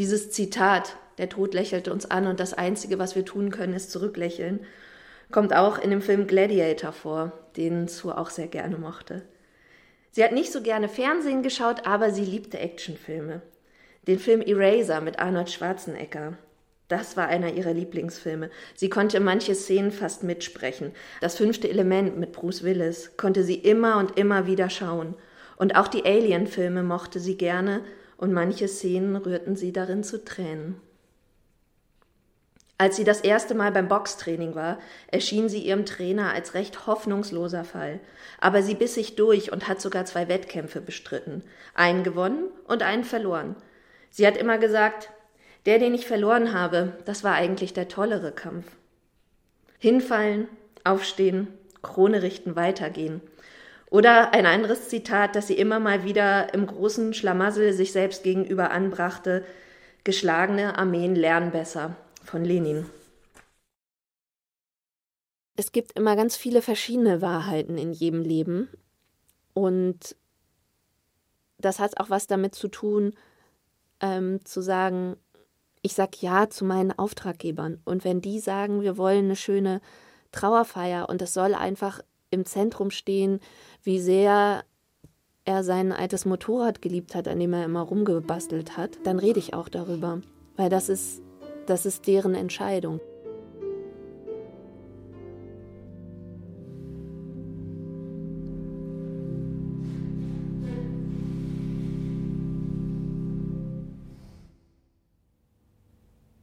[0.00, 3.90] Dieses Zitat, der Tod lächelt uns an und das Einzige, was wir tun können, ist
[3.90, 4.60] zurücklächeln,
[5.30, 9.20] kommt auch in dem Film Gladiator vor, den Sue auch sehr gerne mochte.
[10.10, 13.42] Sie hat nicht so gerne Fernsehen geschaut, aber sie liebte Actionfilme.
[14.06, 16.38] Den Film Eraser mit Arnold Schwarzenegger.
[16.88, 18.48] Das war einer ihrer Lieblingsfilme.
[18.74, 20.92] Sie konnte manche Szenen fast mitsprechen.
[21.20, 25.14] Das fünfte Element mit Bruce Willis konnte sie immer und immer wieder schauen.
[25.58, 27.82] Und auch die Alien-Filme mochte sie gerne
[28.20, 30.76] und manche Szenen rührten sie darin zu Tränen.
[32.76, 37.64] Als sie das erste Mal beim Boxtraining war, erschien sie ihrem Trainer als recht hoffnungsloser
[37.64, 37.98] Fall.
[38.38, 41.42] Aber sie biss sich durch und hat sogar zwei Wettkämpfe bestritten.
[41.74, 43.56] Einen gewonnen und einen verloren.
[44.10, 45.10] Sie hat immer gesagt,
[45.64, 48.66] der, den ich verloren habe, das war eigentlich der tollere Kampf.
[49.78, 50.46] Hinfallen,
[50.84, 51.48] aufstehen,
[51.82, 53.22] Krone richten, weitergehen.
[53.90, 58.70] Oder ein anderes Zitat, das sie immer mal wieder im großen Schlamassel sich selbst gegenüber
[58.70, 59.44] anbrachte,
[60.04, 61.96] geschlagene Armeen lernen besser.
[62.24, 62.86] Von Lenin.
[65.56, 68.68] Es gibt immer ganz viele verschiedene Wahrheiten in jedem Leben.
[69.52, 70.14] Und
[71.58, 73.14] das hat auch was damit zu tun,
[74.00, 75.16] ähm, zu sagen,
[75.82, 77.80] ich sag ja zu meinen Auftraggebern.
[77.84, 79.80] Und wenn die sagen, wir wollen eine schöne
[80.30, 82.00] Trauerfeier und es soll einfach
[82.30, 83.40] im Zentrum stehen,
[83.82, 84.64] wie sehr
[85.44, 89.54] er sein altes Motorrad geliebt hat, an dem er immer rumgebastelt hat, dann rede ich
[89.54, 90.20] auch darüber,
[90.56, 91.22] weil das ist
[91.70, 93.00] das ist deren Entscheidung.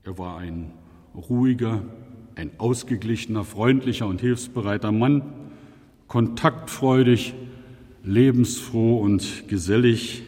[0.04, 0.72] Er war ein
[1.14, 1.84] ruhiger,
[2.36, 5.47] ein ausgeglichener, freundlicher und hilfsbereiter Mann,
[6.08, 7.34] kontaktfreudig,
[8.04, 10.24] lebensfroh und gesellig.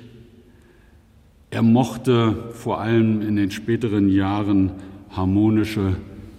[1.50, 4.72] Er mochte vor allem in den späteren Jahren
[5.10, 5.96] harmonische,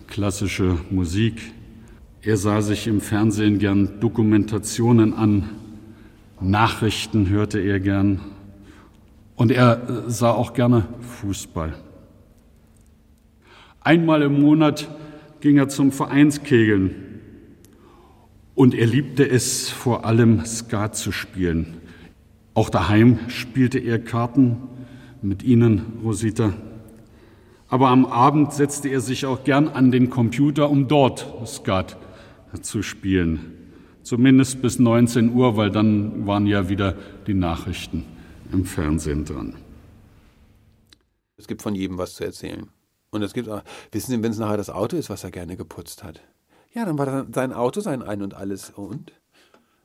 [0.07, 1.41] klassische Musik.
[2.23, 5.49] Er sah sich im Fernsehen gern Dokumentationen an,
[6.41, 8.21] Nachrichten hörte er gern
[9.37, 11.75] und er sah auch gerne Fußball.
[13.81, 14.89] Einmal im Monat
[15.41, 17.10] ging er zum Vereinskegeln
[18.61, 21.81] und er liebte es vor allem Skat zu spielen.
[22.53, 24.59] Auch daheim spielte er Karten
[25.23, 26.53] mit Ihnen, Rosita.
[27.69, 31.97] Aber am Abend setzte er sich auch gern an den Computer, um dort Skat
[32.61, 33.55] zu spielen.
[34.03, 38.05] Zumindest bis 19 Uhr, weil dann waren ja wieder die Nachrichten
[38.53, 39.55] im Fernsehen dran.
[41.39, 42.69] Es gibt von jedem was zu erzählen.
[43.11, 45.57] Und es gibt auch, wissen Sie, wenn es nachher das Auto ist, was er gerne
[45.57, 46.21] geputzt hat.
[46.73, 48.71] Ja, dann war das sein Auto sein Ein und Alles.
[48.71, 49.13] Und?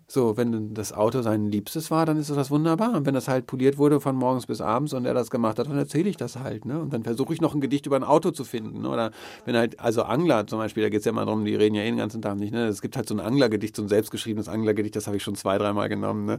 [0.08, 2.94] So, wenn das Auto sein Liebstes war, dann ist das wunderbar.
[2.94, 5.68] Und wenn das halt poliert wurde von morgens bis abends und er das gemacht hat,
[5.68, 6.66] dann erzähle ich das halt.
[6.66, 6.80] Ne?
[6.80, 8.84] Und dann versuche ich noch ein Gedicht über ein Auto zu finden.
[8.84, 8.90] Ne?
[8.90, 9.10] Oder
[9.46, 11.82] wenn halt, also Angler zum Beispiel, da geht es ja immer darum, die reden ja
[11.82, 12.54] eh den ganzen Tag nicht.
[12.54, 12.68] Ne?
[12.68, 15.58] Es gibt halt so ein Anglergedicht, so ein selbstgeschriebenes Anglergedicht, das habe ich schon zwei,
[15.58, 16.26] dreimal genommen.
[16.26, 16.38] Ne?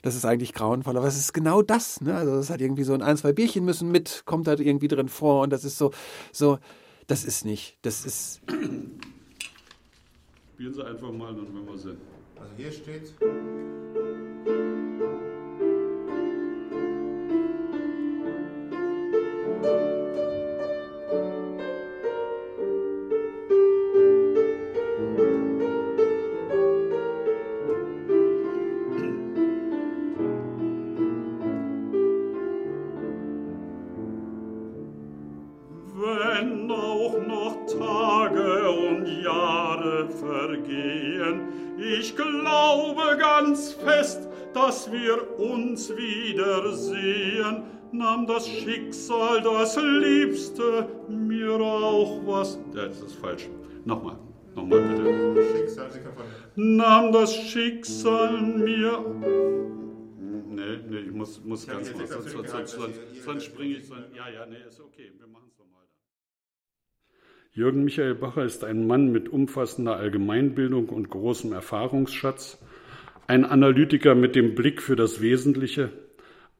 [0.00, 2.00] Das ist eigentlich grauenvoll, aber es ist genau das.
[2.00, 2.14] Ne?
[2.14, 5.08] Also das hat irgendwie so ein, ein, zwei Bierchen müssen mit, kommt halt irgendwie drin
[5.08, 5.90] vor und das ist so,
[6.32, 6.58] so,
[7.08, 8.40] das ist nicht, das ist.
[10.54, 11.96] Spielen Sie einfach mal, dann werden wir sehen.
[12.38, 13.14] Also hier steht.
[48.42, 52.58] Das Schicksal das Liebste mir auch was.
[52.74, 53.48] Das ist falsch.
[53.84, 54.18] Nochmal.
[54.54, 55.42] Nochmal bitte.
[55.56, 55.90] Schicksal,
[56.56, 58.98] Nahm das Schicksal mir.
[60.48, 62.02] Nee, nee, ich muss, muss Ich ganz mal.
[62.02, 63.86] extra Sonst, sonst, sonst, sonst, sonst springe ich.
[63.86, 65.12] Sonst, ja, ja, nee, ist okay.
[65.18, 65.84] Wir machen es nochmal.
[67.52, 72.58] Jürgen Michael Bacher ist ein Mann mit umfassender Allgemeinbildung und großem Erfahrungsschatz,
[73.28, 75.90] ein Analytiker mit dem Blick für das Wesentliche,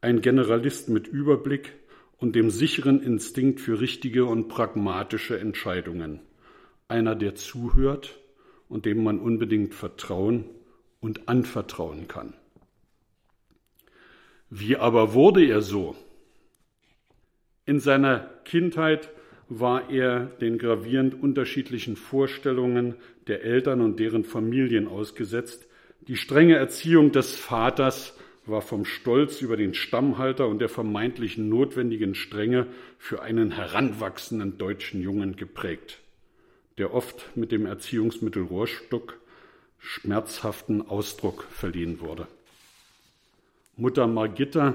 [0.03, 1.73] ein Generalist mit Überblick
[2.19, 6.21] und dem sicheren Instinkt für richtige und pragmatische Entscheidungen,
[6.89, 8.19] einer, der zuhört
[8.69, 10.45] und dem man unbedingt vertrauen
[11.01, 12.35] und anvertrauen kann.
[14.51, 15.97] Wie aber wurde er so?
[17.65, 19.09] In seiner Kindheit
[19.49, 22.97] war er den gravierend unterschiedlichen Vorstellungen
[23.29, 25.67] der Eltern und deren Familien ausgesetzt.
[26.09, 32.15] Die strenge Erziehung des Vaters war vom Stolz über den Stammhalter und der vermeintlichen notwendigen
[32.15, 32.67] Strenge
[32.99, 36.01] für einen heranwachsenden deutschen Jungen geprägt,
[36.79, 39.19] der oft mit dem Erziehungsmittel Rohrstock
[39.79, 42.27] schmerzhaften Ausdruck verliehen wurde.
[43.77, 44.75] Mutter Margitta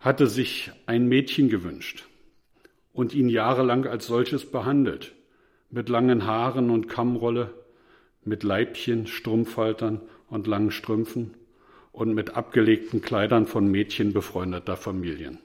[0.00, 2.04] hatte sich ein Mädchen gewünscht
[2.92, 5.14] und ihn jahrelang als solches behandelt,
[5.70, 7.52] mit langen Haaren und Kammrolle,
[8.24, 11.34] mit Leibchen, Strumpfhaltern und langen Strümpfen
[11.98, 15.40] und mit abgelegten Kleidern von Mädchen befreundeter Familien.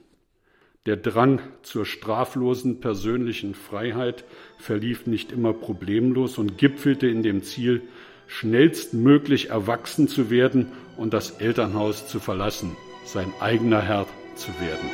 [0.86, 4.24] Der Drang zur straflosen persönlichen Freiheit
[4.60, 7.82] verlief nicht immer problemlos und gipfelte in dem Ziel,
[8.28, 14.90] schnellstmöglich erwachsen zu werden und das Elternhaus zu verlassen, sein eigener Herr zu werden.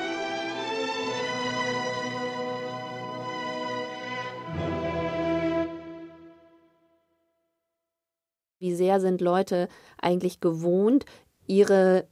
[8.59, 9.67] Wie sehr sind Leute
[10.01, 11.05] eigentlich gewohnt,
[11.49, 12.07] ihre,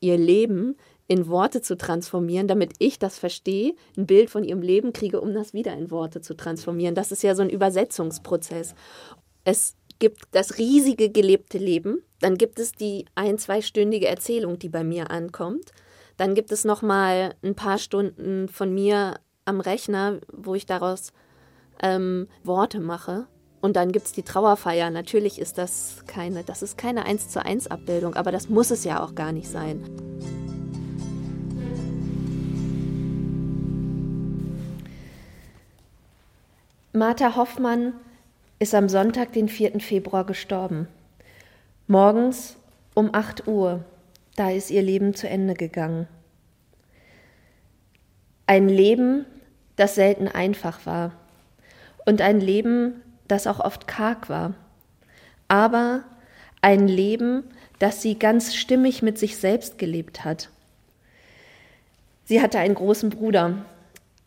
[0.00, 4.92] ihr Leben in Worte zu transformieren, damit ich das verstehe, ein Bild von ihrem Leben
[4.92, 6.94] kriege, um das wieder in Worte zu transformieren.
[6.94, 8.74] Das ist ja so ein Übersetzungsprozess.
[9.44, 14.84] Es gibt das riesige gelebte Leben, dann gibt es die ein-, zweistündige Erzählung, die bei
[14.84, 15.72] mir ankommt.
[16.16, 21.12] Dann gibt es noch mal ein paar Stunden von mir am Rechner, wo ich daraus
[21.82, 23.26] ähm, Worte mache.
[23.62, 24.90] Und dann gibt es die Trauerfeier.
[24.90, 28.82] Natürlich ist das keine, das ist keine 1 zu 1 Abbildung, aber das muss es
[28.82, 29.80] ja auch gar nicht sein.
[36.92, 37.94] Martha Hoffmann
[38.58, 39.78] ist am Sonntag, den 4.
[39.78, 40.88] Februar, gestorben.
[41.86, 42.56] Morgens
[42.94, 43.84] um 8 Uhr,
[44.34, 46.08] da ist ihr Leben zu Ende gegangen.
[48.46, 49.24] Ein Leben,
[49.76, 51.12] das selten einfach war.
[52.04, 54.54] Und ein Leben, das auch oft karg war.
[55.48, 56.04] Aber
[56.60, 57.44] ein Leben,
[57.78, 60.48] das sie ganz stimmig mit sich selbst gelebt hat.
[62.24, 63.64] Sie hatte einen großen Bruder,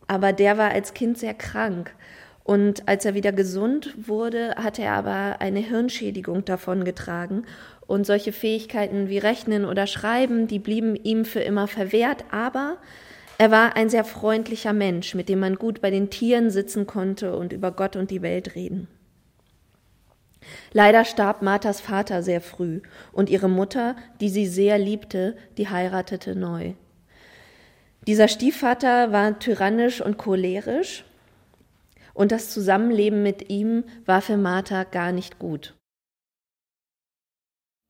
[0.07, 1.95] aber der war als Kind sehr krank.
[2.43, 7.45] Und als er wieder gesund wurde, hatte er aber eine Hirnschädigung davongetragen.
[7.87, 12.25] Und solche Fähigkeiten wie Rechnen oder Schreiben, die blieben ihm für immer verwehrt.
[12.31, 12.77] Aber
[13.37, 17.35] er war ein sehr freundlicher Mensch, mit dem man gut bei den Tieren sitzen konnte
[17.35, 18.87] und über Gott und die Welt reden.
[20.71, 22.81] Leider starb Marthas Vater sehr früh
[23.11, 26.73] und ihre Mutter, die sie sehr liebte, die heiratete neu.
[28.07, 31.03] Dieser Stiefvater war tyrannisch und cholerisch
[32.13, 35.73] und das Zusammenleben mit ihm war für Martha gar nicht gut.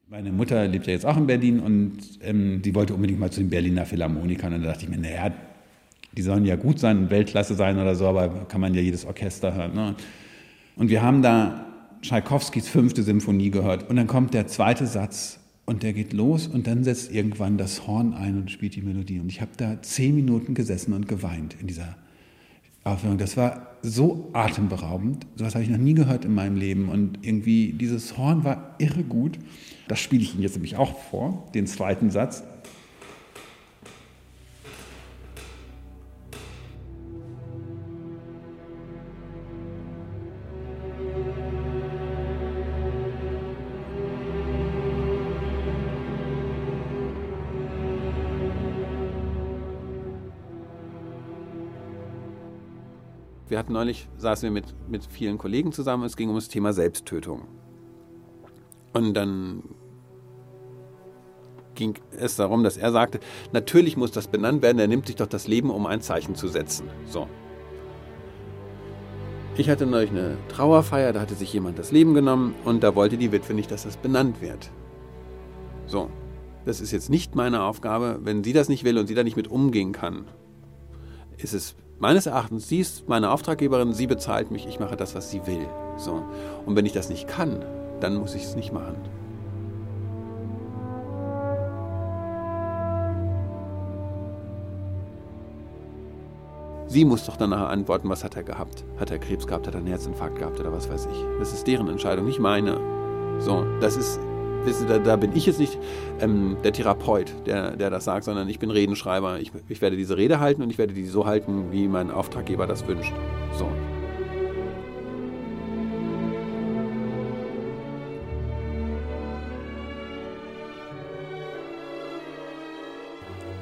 [0.07, 3.39] Meine Mutter lebt ja jetzt auch in Berlin und ähm, die wollte unbedingt mal zu
[3.39, 4.53] den Berliner Philharmonikern.
[4.53, 5.33] Und da dachte ich mir, naja,
[6.15, 9.55] die sollen ja gut sein Weltklasse sein oder so, aber kann man ja jedes Orchester
[9.55, 9.73] hören.
[9.73, 9.95] Ne?
[10.75, 11.65] Und wir haben da
[12.03, 16.67] Tschaikowskis fünfte Symphonie gehört und dann kommt der zweite Satz und der geht los und
[16.67, 19.19] dann setzt irgendwann das Horn ein und spielt die Melodie.
[19.19, 21.95] Und ich habe da zehn Minuten gesessen und geweint in dieser
[22.83, 23.17] Aufführung.
[23.17, 25.25] Das war so atemberaubend.
[25.35, 26.89] Sowas habe ich noch nie gehört in meinem Leben.
[26.89, 29.39] Und irgendwie dieses Horn war irre gut.
[29.87, 32.43] Das spiele ich Ihnen jetzt nämlich auch vor, den zweiten Satz.
[53.47, 56.73] Wir hatten neulich, saßen wir mit, mit vielen Kollegen zusammen, es ging um das Thema
[56.73, 57.43] Selbsttötung.
[58.91, 59.74] Und dann
[61.75, 63.19] ging es darum, dass er sagte,
[63.51, 66.47] natürlich muss das benannt werden, er nimmt sich doch das Leben, um ein Zeichen zu
[66.47, 66.89] setzen.
[67.07, 67.27] So.
[69.57, 73.17] Ich hatte neulich eine Trauerfeier, da hatte sich jemand das Leben genommen und da wollte
[73.17, 74.69] die Witwe nicht, dass das benannt wird.
[75.87, 76.09] So.
[76.65, 78.19] Das ist jetzt nicht meine Aufgabe.
[78.23, 80.25] Wenn sie das nicht will und sie da nicht mit umgehen kann,
[81.37, 85.29] ist es meines Erachtens, sie ist meine Auftraggeberin, sie bezahlt mich, ich mache das, was
[85.29, 85.67] sie will.
[85.97, 86.23] So.
[86.65, 87.63] Und wenn ich das nicht kann,
[87.99, 88.95] dann muss ich es nicht machen.
[96.95, 98.85] Sie muss doch danach antworten, was hat er gehabt?
[98.97, 101.25] Hat er Krebs gehabt, hat er einen Herzinfarkt gehabt oder was weiß ich.
[101.39, 102.79] Das ist deren Entscheidung, nicht meine.
[103.39, 104.17] So, das ist,
[104.63, 105.77] wissen Sie, da, da bin ich jetzt nicht
[106.21, 109.41] ähm, der Therapeut, der, der das sagt, sondern ich bin Redenschreiber.
[109.41, 112.65] Ich, ich werde diese Rede halten und ich werde die so halten, wie mein Auftraggeber
[112.65, 113.11] das wünscht.
[113.59, 113.69] So.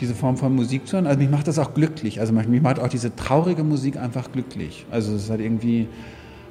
[0.04, 1.08] Diese Form von Musik zu hören.
[1.08, 2.20] Also mich macht das auch glücklich.
[2.20, 4.86] Also mich macht auch diese traurige Musik einfach glücklich.
[4.92, 5.88] Also es ist halt irgendwie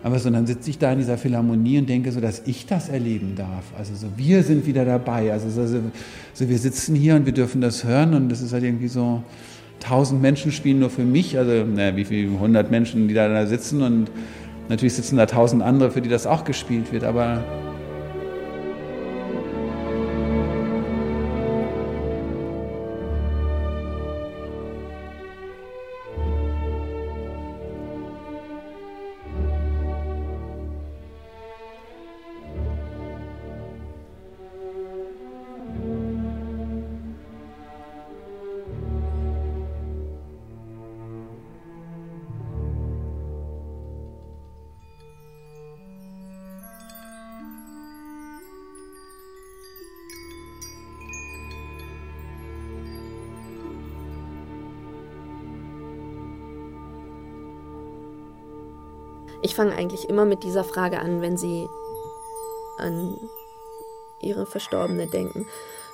[0.05, 2.89] aber so, dann sitze ich da in dieser Philharmonie und denke so, dass ich das
[2.89, 3.73] erleben darf.
[3.79, 5.33] Also so, wir sind wieder dabei.
[5.33, 5.65] Also so,
[6.35, 9.23] so, wir sitzen hier und wir dürfen das hören und das ist halt irgendwie so,
[9.79, 11.39] tausend Menschen spielen nur für mich.
[11.39, 14.11] Also, naja, wie viele hundert Menschen, die da, da sitzen und
[14.69, 17.05] natürlich sitzen da tausend andere, für die das auch gespielt wird.
[17.05, 17.45] Aber
[59.43, 61.69] Ich fange eigentlich immer mit dieser Frage an, wenn Sie
[62.79, 63.19] an
[64.21, 65.47] Ihre Verstorbene denken.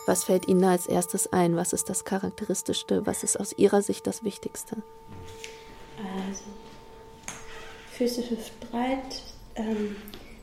[0.07, 1.57] Was fällt Ihnen da als erstes ein?
[1.57, 3.07] Was ist das Charakteristischste?
[3.07, 4.77] Was ist aus Ihrer Sicht das Wichtigste?
[6.29, 6.45] Also,
[7.93, 9.23] Füße hüftbreit.
[9.57, 9.97] Ähm,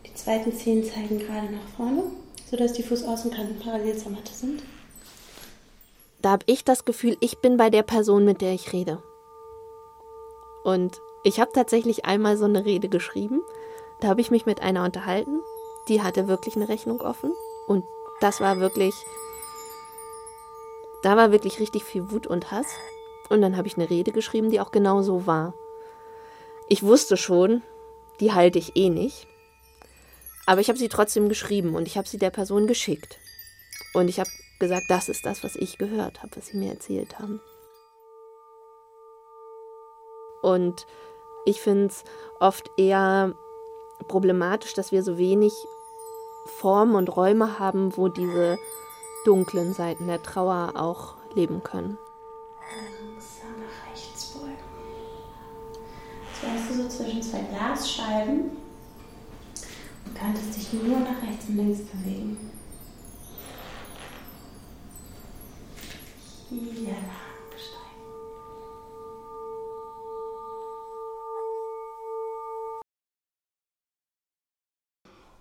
[0.06, 2.04] die zweiten Zehen zeigen gerade nach vorne,
[2.50, 4.64] sodass die Fußaußenkanten parallel zur Matte sind.
[6.22, 9.02] Da habe ich das Gefühl, ich bin bei der Person, mit der ich rede.
[10.64, 13.42] Und ich habe tatsächlich einmal so eine Rede geschrieben.
[14.00, 15.42] Da habe ich mich mit einer unterhalten.
[15.88, 17.34] Die hatte wirklich eine Rechnung offen.
[17.66, 17.84] Und
[18.22, 18.94] das war wirklich.
[21.02, 22.68] Da war wirklich richtig viel Wut und Hass.
[23.30, 25.56] Und dann habe ich eine Rede geschrieben, die auch genau so war.
[26.70, 27.64] Ich wusste schon,
[28.20, 29.28] die halte ich eh nicht.
[30.46, 33.18] Aber ich habe sie trotzdem geschrieben und ich habe sie der Person geschickt.
[33.96, 37.18] Und ich habe gesagt, das ist das, was ich gehört habe, was sie mir erzählt
[37.18, 37.42] haben.
[40.44, 40.86] Und
[41.46, 42.04] ich finde es
[42.40, 43.34] oft eher
[44.08, 45.54] problematisch, dass wir so wenig
[46.46, 48.58] Formen und Räume haben, wo diese
[49.26, 51.98] dunklen Seiten der Trauer auch leben können.
[52.60, 54.58] Langsam nach rechts beugen.
[56.42, 58.52] Jetzt du so zwischen zwei Glasscheiben
[60.06, 62.52] und könntest dich nur nach rechts und links bewegen.
[66.50, 66.96] Hier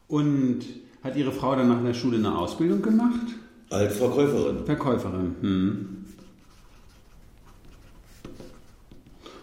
[0.09, 0.61] Und
[1.03, 3.27] hat Ihre Frau dann nach der Schule eine Ausbildung gemacht?
[3.71, 4.65] Als Verkäuferin.
[4.65, 5.35] Verkäuferin.
[5.41, 5.89] Hm.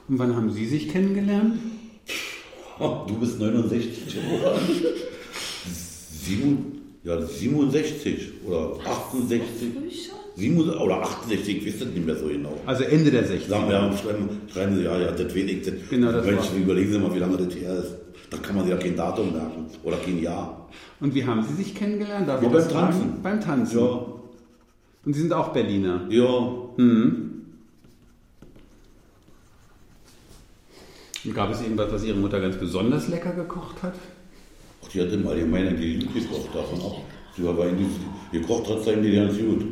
[0.07, 1.55] Und wann haben Sie sich kennengelernt?
[2.79, 4.55] Oh, du bist 69, oder?
[6.23, 9.49] Sieben, ja, 67 oder 68.
[10.35, 12.57] Sieben, oder 68, ich weiß das nicht mehr so genau.
[12.65, 13.47] Also Ende der 60er.
[13.47, 15.61] Sagen wir, schreiben, schreiben Sie, ja, ja, das ich.
[15.65, 17.95] Das, Genau, das Mensch, war- überlegen Sie mal, wie lange das her ist.
[18.31, 19.65] Da kann man sich ja kein Datum merken.
[19.83, 20.69] Oder kein Jahr.
[21.01, 22.29] Und wie haben Sie sich kennengelernt?
[22.29, 22.91] Darf Ja, beim das fragen?
[22.93, 23.21] Tanzen.
[23.21, 23.79] Beim Tanzen.
[23.79, 24.05] Ja.
[25.05, 26.05] Und Sie sind auch Berliner?
[26.09, 26.53] Ja.
[26.77, 27.27] Hm.
[31.25, 33.95] Und gab es irgendwas, was Ihre Mutter ganz besonders lecker gekocht hat?
[34.83, 36.95] Ach, die hat im Allgemeinen die gut gekocht, davon ab.
[37.35, 37.87] Sie war eigentlich,
[38.31, 39.65] gekocht hat sie eigentlich ganz gut.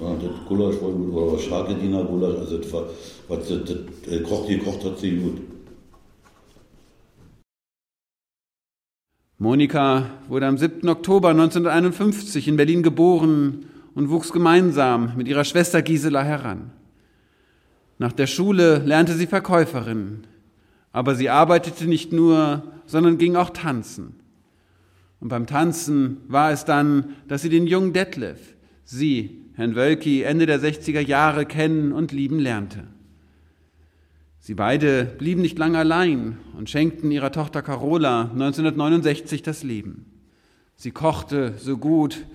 [0.00, 2.84] Ja, das Gulasch war gut, oder Scharkediner Gulasch, also das war,
[3.28, 5.40] was das, das äh, kocht, gekocht hat sie gut.
[9.38, 10.88] Monika wurde am 7.
[10.88, 16.72] Oktober 1951 in Berlin geboren und wuchs gemeinsam mit ihrer Schwester Gisela heran.
[17.98, 20.26] Nach der Schule lernte sie Verkäuferin,
[20.92, 24.14] aber sie arbeitete nicht nur, sondern ging auch tanzen.
[25.20, 30.44] Und beim Tanzen war es dann, dass sie den jungen Detlef, sie, Herrn Wölki, Ende
[30.44, 32.84] der 60er Jahre kennen und lieben lernte.
[34.38, 40.04] Sie beide blieben nicht lange allein und schenkten ihrer Tochter Carola 1969 das Leben.
[40.76, 42.26] Sie kochte so gut,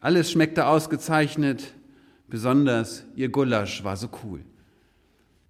[0.00, 1.72] alles schmeckte ausgezeichnet,
[2.28, 4.40] besonders ihr Gulasch war so cool.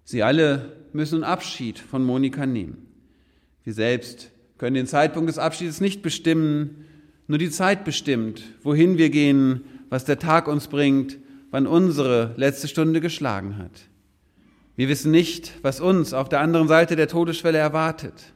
[0.05, 2.87] Sie alle müssen Abschied von Monika nehmen.
[3.65, 6.85] Wir selbst können den Zeitpunkt des Abschieds nicht bestimmen,
[7.27, 11.17] nur die Zeit bestimmt, wohin wir gehen, was der Tag uns bringt,
[11.51, 13.71] wann unsere letzte Stunde geschlagen hat.
[14.75, 18.33] Wir wissen nicht, was uns auf der anderen Seite der Todesschwelle erwartet.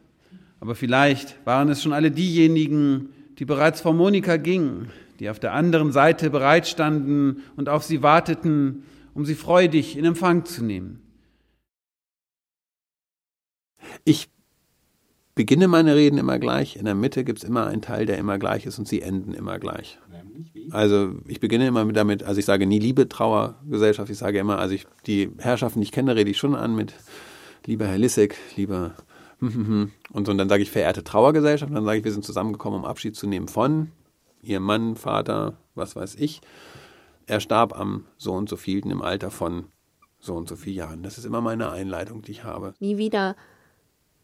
[0.60, 4.90] Aber vielleicht waren es schon alle diejenigen, die bereits vor Monika gingen,
[5.20, 8.84] die auf der anderen Seite bereitstanden und auf sie warteten,
[9.14, 11.02] um sie freudig in Empfang zu nehmen.
[14.04, 14.30] Ich
[15.36, 16.76] beginne meine Reden immer gleich.
[16.76, 19.34] In der Mitte gibt es immer einen Teil, der immer gleich ist und sie enden
[19.34, 20.00] immer gleich.
[20.72, 24.76] Also ich beginne immer damit, also ich sage nie Liebe, Trauergesellschaft, ich sage immer, also
[24.76, 26.94] ich die Herrschaften, die ich kenne, rede ich schon an mit
[27.66, 28.94] lieber Herr Lissek, lieber
[29.40, 32.82] und so, und dann sage ich verehrte Trauergesellschaft, und dann sage ich, wir sind zusammengekommen,
[32.82, 33.92] um Abschied zu nehmen von
[34.44, 36.42] Ihrem Mann, Vater, was weiß ich.
[37.26, 39.66] Er starb am so und so vielten im Alter von
[40.20, 41.04] so und so vielen Jahren.
[41.04, 42.74] Das ist immer meine Einleitung, die ich habe.
[42.80, 43.36] Nie wieder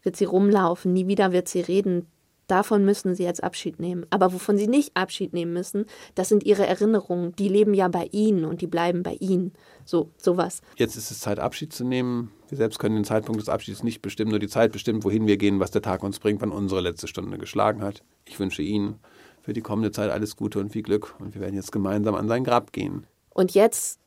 [0.04, 2.06] wird sie rumlaufen, nie wieder wird sie reden.
[2.48, 4.06] Davon müssen sie jetzt Abschied nehmen.
[4.10, 5.86] Aber wovon sie nicht Abschied nehmen müssen,
[6.16, 7.36] das sind ihre Erinnerungen.
[7.36, 9.52] Die leben ja bei ihnen und die bleiben bei ihnen.
[9.86, 10.62] So, sowas.
[10.78, 12.32] Jetzt ist es Zeit, Abschied zu nehmen.
[12.48, 15.38] Wir selbst können den Zeitpunkt des Abschieds nicht bestimmen, nur die Zeit bestimmt, wohin wir
[15.38, 18.04] gehen, was der Tag uns bringt, wann unsere letzte Stunde geschlagen hat.
[18.26, 19.00] Ich wünsche Ihnen
[19.42, 22.28] für die kommende Zeit alles Gute und viel Glück und wir werden jetzt gemeinsam an
[22.28, 23.06] sein Grab gehen.
[23.30, 24.00] Und jetzt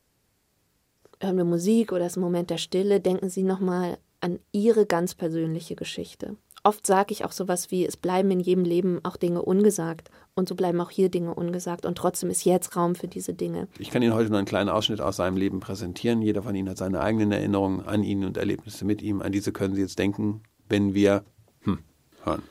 [1.21, 5.15] hören wir Musik oder ist ein Moment der Stille, denken Sie nochmal an Ihre ganz
[5.15, 6.37] persönliche Geschichte.
[6.63, 10.11] Oft sage ich auch sowas wie, es bleiben in jedem Leben auch Dinge ungesagt.
[10.35, 11.87] Und so bleiben auch hier Dinge ungesagt.
[11.87, 13.69] Und trotzdem ist jetzt Raum für diese Dinge.
[13.79, 16.23] Ich kann Ihnen heute nur einen kleinen Ausschnitt aus seinem Leben präsentieren.
[16.23, 19.23] Jeder von Ihnen hat seine eigenen Erinnerungen an ihn und Erlebnisse mit ihm.
[19.23, 21.25] An diese können Sie jetzt denken, wenn wir
[21.63, 21.79] hm,
[22.25, 22.43] hören.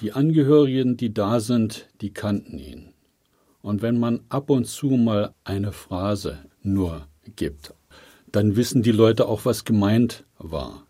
[0.00, 2.92] Die Angehörigen, die da sind, die kannten ihn.
[3.60, 7.06] Und wenn man ab und zu mal eine Phrase nur
[7.36, 7.74] gibt,
[8.32, 10.84] dann wissen die Leute auch, was gemeint war.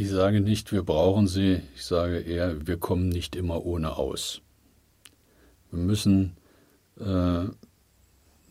[0.00, 4.42] Ich sage nicht, wir brauchen sie, ich sage eher, wir kommen nicht immer ohne aus.
[5.72, 6.36] Wir müssen
[7.00, 7.46] äh,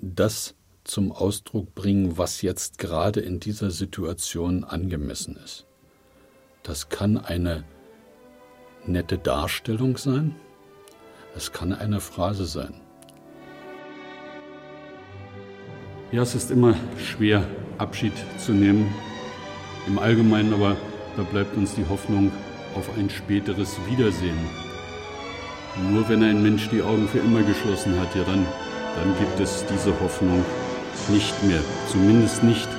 [0.02, 5.66] das zum Ausdruck bringen, was jetzt gerade in dieser Situation angemessen ist.
[6.64, 7.64] Das kann eine
[8.86, 10.36] nette Darstellung sein,
[11.34, 12.74] es kann eine Phrase sein.
[16.12, 18.94] Ja, es ist immer schwer, Abschied zu nehmen.
[19.88, 20.76] Im Allgemeinen aber
[21.18, 22.32] da bleibt uns die Hoffnung
[22.76, 24.38] auf ein späteres Wiedersehen.
[25.92, 28.46] Nur wenn ein Mensch die Augen für immer geschlossen hat, ja dann,
[28.96, 30.46] dann gibt es diese Hoffnung
[31.10, 31.62] nicht mehr.
[31.92, 32.70] Zumindest nicht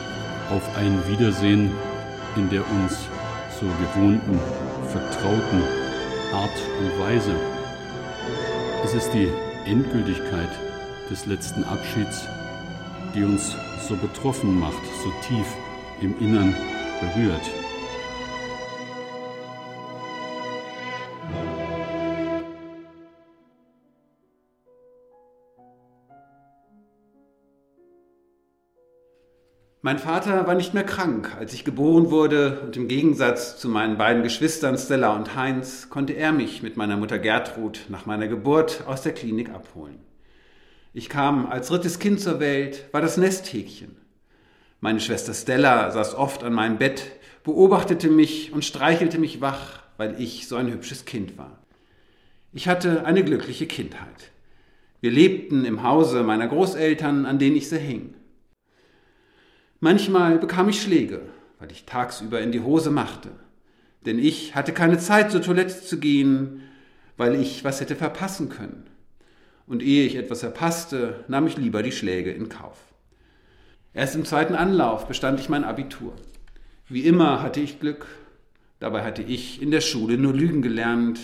[0.51, 1.73] auf ein Wiedersehen
[2.37, 2.97] in der uns
[3.61, 4.39] so gewohnten,
[4.89, 5.63] vertrauten
[6.33, 7.35] Art und Weise.
[8.85, 9.29] Es ist die
[9.67, 10.51] Endgültigkeit
[11.11, 12.25] des letzten Abschieds,
[13.15, 13.57] die uns
[13.89, 15.47] so betroffen macht, so tief
[16.01, 16.55] im Innern
[17.01, 17.58] berührt.
[29.89, 33.97] Mein Vater war nicht mehr krank, als ich geboren wurde, und im Gegensatz zu meinen
[33.97, 38.85] beiden Geschwistern Stella und Heinz konnte er mich mit meiner Mutter Gertrud nach meiner Geburt
[38.87, 39.99] aus der Klinik abholen.
[40.93, 43.97] Ich kam als drittes Kind zur Welt, war das Nesthäkchen.
[44.83, 47.11] Meine Schwester Stella saß oft an meinem Bett,
[47.43, 51.61] beobachtete mich und streichelte mich wach, weil ich so ein hübsches Kind war.
[52.53, 54.33] Ich hatte eine glückliche Kindheit.
[55.01, 58.13] Wir lebten im Hause meiner Großeltern, an denen ich sehr hing.
[59.81, 61.21] Manchmal bekam ich Schläge,
[61.61, 63.31] weil ich tagsüber in die Hose machte.
[64.07, 66.63] Denn ich hatte keine Zeit, zur Toilette zu gehen,
[67.17, 68.87] weil ich was hätte verpassen können.
[69.67, 72.79] Und ehe ich etwas verpasste, nahm ich lieber die Schläge in Kauf.
[73.95, 76.15] Erst im zweiten Anlauf bestand ich mein Abitur.
[76.89, 78.07] Wie immer hatte ich Glück.
[78.81, 81.21] Dabei hatte ich in der Schule nur Lügen gelernt.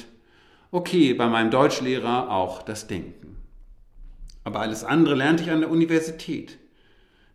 [0.70, 3.36] Okay, bei meinem Deutschlehrer auch das Denken.
[4.44, 6.58] Aber alles andere lernte ich an der Universität.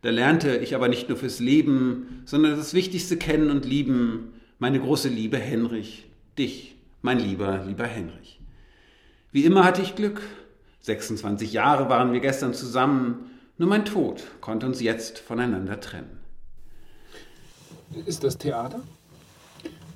[0.01, 4.79] Da lernte ich aber nicht nur fürs Leben, sondern das Wichtigste kennen und lieben, meine
[4.79, 8.39] große Liebe Henrich, dich, mein lieber, lieber Henrich.
[9.31, 10.21] Wie immer hatte ich Glück.
[10.81, 16.19] 26 Jahre waren wir gestern zusammen, nur mein Tod konnte uns jetzt voneinander trennen.
[18.05, 18.81] Ist das Theater?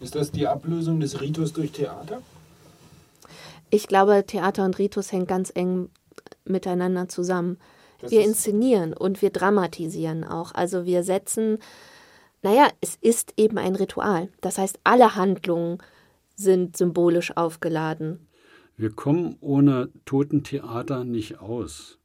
[0.01, 2.21] Ist das die Ablösung des Ritus durch Theater?
[3.69, 5.89] Ich glaube, Theater und Ritus hängen ganz eng
[6.43, 7.57] miteinander zusammen.
[8.03, 10.53] Das wir inszenieren und wir dramatisieren auch.
[10.53, 11.57] Also wir setzen,
[12.41, 14.29] naja, es ist eben ein Ritual.
[14.41, 15.79] Das heißt, alle Handlungen
[16.35, 18.27] sind symbolisch aufgeladen.
[18.75, 21.99] Wir kommen ohne Totentheater nicht aus.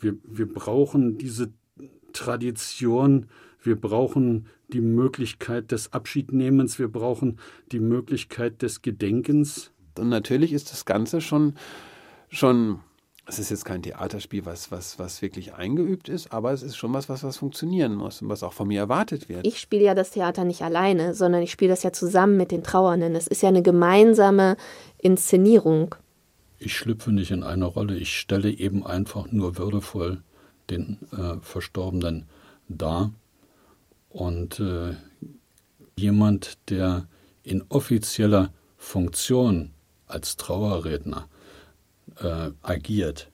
[0.00, 1.52] Wir, wir brauchen diese
[2.12, 3.26] Tradition,
[3.60, 7.38] wir brauchen die Möglichkeit des Abschiednehmens, wir brauchen
[7.70, 9.72] die Möglichkeit des Gedenkens.
[9.98, 11.54] Und natürlich ist das Ganze schon,
[12.28, 12.80] schon
[13.28, 16.94] es ist jetzt kein Theaterspiel, was, was, was wirklich eingeübt ist, aber es ist schon
[16.94, 19.46] was, was, was funktionieren muss und was auch von mir erwartet wird.
[19.46, 22.64] Ich spiele ja das Theater nicht alleine, sondern ich spiele das ja zusammen mit den
[22.64, 23.14] Trauernden.
[23.14, 24.56] Es ist ja eine gemeinsame
[24.96, 25.94] Inszenierung.
[26.58, 30.22] Ich schlüpfe nicht in eine Rolle, ich stelle eben einfach nur würdevoll
[30.70, 32.26] den äh, Verstorbenen
[32.68, 33.12] dar.
[34.08, 34.94] Und äh,
[35.96, 37.06] jemand, der
[37.42, 39.70] in offizieller Funktion
[40.06, 41.28] als Trauerredner
[42.20, 43.30] äh, agiert,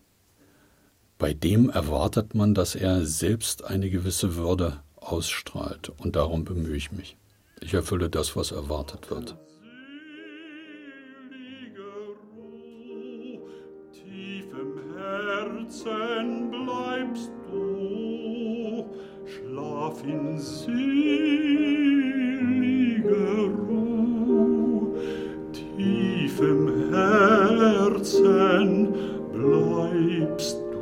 [1.18, 5.92] bei dem erwartet man, dass er selbst eine gewisse Würde ausstrahlt.
[5.98, 7.16] Und darum bemühe ich mich.
[7.60, 9.36] Ich erfülle das, was erwartet wird.
[14.64, 18.86] Im Herzen bleibst du,
[19.26, 20.94] schlaf in seliger
[23.68, 24.96] Ruhe.
[25.52, 26.92] Tief im
[28.04, 28.92] Herzen
[29.32, 30.74] bleibst du.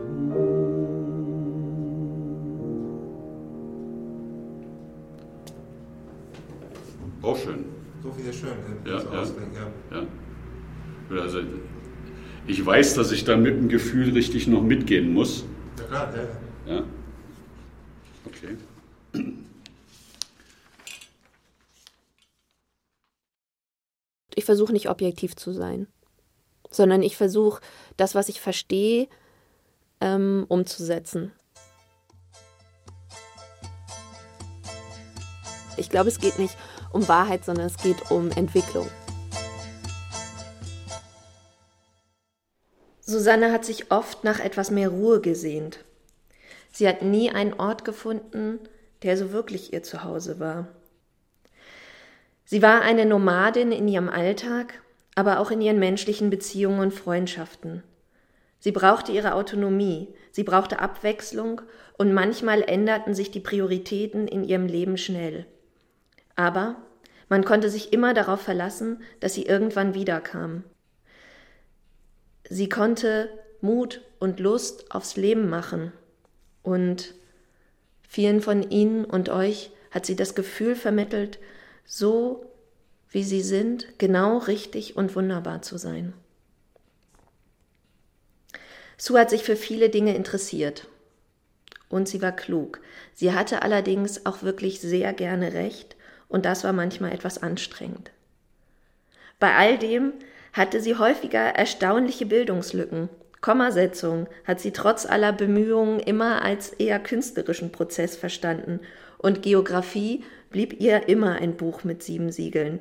[7.22, 7.64] Auch schön.
[8.02, 8.50] So viel schön.
[8.84, 9.22] Ja, ja.
[9.92, 10.06] ja.
[11.10, 11.22] ja.
[11.22, 11.42] Also,
[12.48, 15.44] ich weiß, dass ich da mit dem Gefühl richtig noch mitgehen muss.
[15.78, 16.12] Ja, klar,
[16.66, 16.74] ja.
[16.74, 16.82] Ja.
[18.24, 18.56] Okay.
[24.34, 25.86] Ich versuche nicht objektiv zu sein,
[26.72, 27.60] sondern ich versuche,
[27.96, 29.06] das, was ich verstehe,
[30.00, 31.32] ähm, umzusetzen.
[35.76, 36.56] Ich glaube, es geht nicht
[36.92, 38.88] um Wahrheit, sondern es geht um Entwicklung.
[43.00, 45.84] Susanne hat sich oft nach etwas mehr Ruhe gesehnt.
[46.70, 48.58] Sie hat nie einen Ort gefunden,
[49.02, 50.68] der so wirklich ihr Zuhause war.
[52.44, 54.82] Sie war eine Nomadin in ihrem Alltag,
[55.14, 57.82] aber auch in ihren menschlichen Beziehungen und Freundschaften.
[58.58, 61.62] Sie brauchte ihre Autonomie, sie brauchte Abwechslung
[61.98, 65.46] und manchmal änderten sich die Prioritäten in ihrem Leben schnell.
[66.36, 66.76] Aber
[67.28, 70.64] man konnte sich immer darauf verlassen, dass sie irgendwann wiederkam.
[72.48, 75.92] Sie konnte Mut und Lust aufs Leben machen
[76.62, 77.14] und
[78.06, 81.38] vielen von Ihnen und euch hat sie das Gefühl vermittelt,
[81.84, 82.51] so
[83.12, 86.14] wie sie sind, genau richtig und wunderbar zu sein.
[88.96, 90.86] Sue hat sich für viele Dinge interessiert
[91.88, 92.80] und sie war klug.
[93.14, 95.96] Sie hatte allerdings auch wirklich sehr gerne recht
[96.28, 98.10] und das war manchmal etwas anstrengend.
[99.38, 100.12] Bei all dem
[100.52, 103.08] hatte sie häufiger erstaunliche Bildungslücken.
[103.40, 108.80] Kommasetzung hat sie trotz aller Bemühungen immer als eher künstlerischen Prozess verstanden
[109.18, 112.78] und Geographie blieb ihr immer ein Buch mit sieben Siegeln.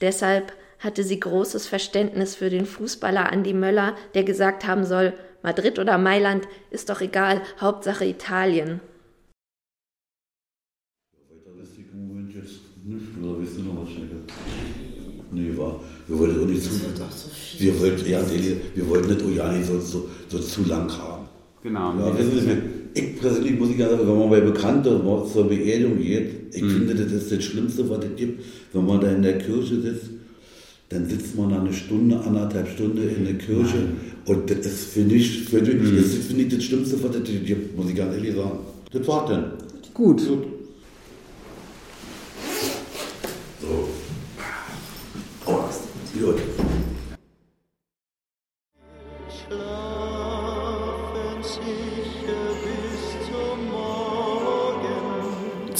[0.00, 5.78] Deshalb hatte sie großes Verständnis für den Fußballer Andi Möller, der gesagt haben soll, Madrid
[5.78, 8.80] oder Mailand ist doch egal, Hauptsache Italien.
[11.40, 11.52] Oder
[13.62, 13.90] noch was?
[15.32, 15.80] Nee, war.
[16.06, 16.70] Wir wollten auch nicht zu.
[17.58, 20.90] Wir wollten, ja, nee, wir wollten nicht, oh ja, nicht so, so, so zu lang
[20.96, 21.25] haben.
[21.62, 21.94] Genau.
[21.98, 24.84] Ja, wissen Sie, ich persönlich muss ich sagen, wenn man bei Bekannten
[25.32, 26.70] zur Beerdigung geht, ich Mhm.
[26.70, 28.42] finde, das ist das Schlimmste, was es gibt,
[28.72, 30.10] wenn man da in der Kirche sitzt.
[30.88, 33.78] Dann sitzt man da eine Stunde, anderthalb Stunden in der Kirche
[34.26, 35.96] und das ist, finde ich, finde ich, Mhm.
[35.96, 38.58] das ist, finde ich, das Schlimmste, was es gibt, muss ich ganz ehrlich sagen.
[38.92, 39.44] Das war dann.
[39.92, 40.20] Gut.
[40.20, 40.38] So.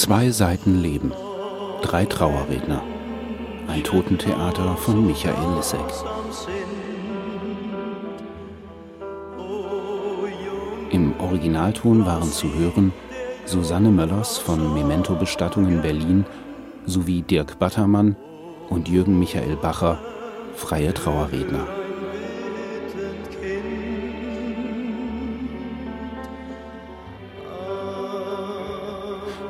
[0.07, 1.11] Zwei Seiten Leben.
[1.83, 2.81] Drei Trauerredner.
[3.67, 5.81] Ein Totentheater von Michael Lissek.
[10.93, 12.93] Im Originalton waren zu hören
[13.47, 16.25] Susanne Möllers von Memento Bestattungen Berlin
[16.85, 18.15] sowie Dirk Battermann
[18.71, 19.99] und Jürgen Michael Bacher,
[20.55, 21.67] freie Trauerredner.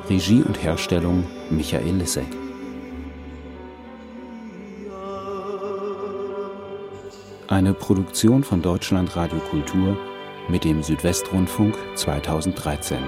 [0.08, 2.26] Regie und Herstellung Michael Lissek.
[7.48, 9.96] Eine Produktion von Deutschlandradio Kultur
[10.48, 12.98] mit dem Südwestrundfunk 2013.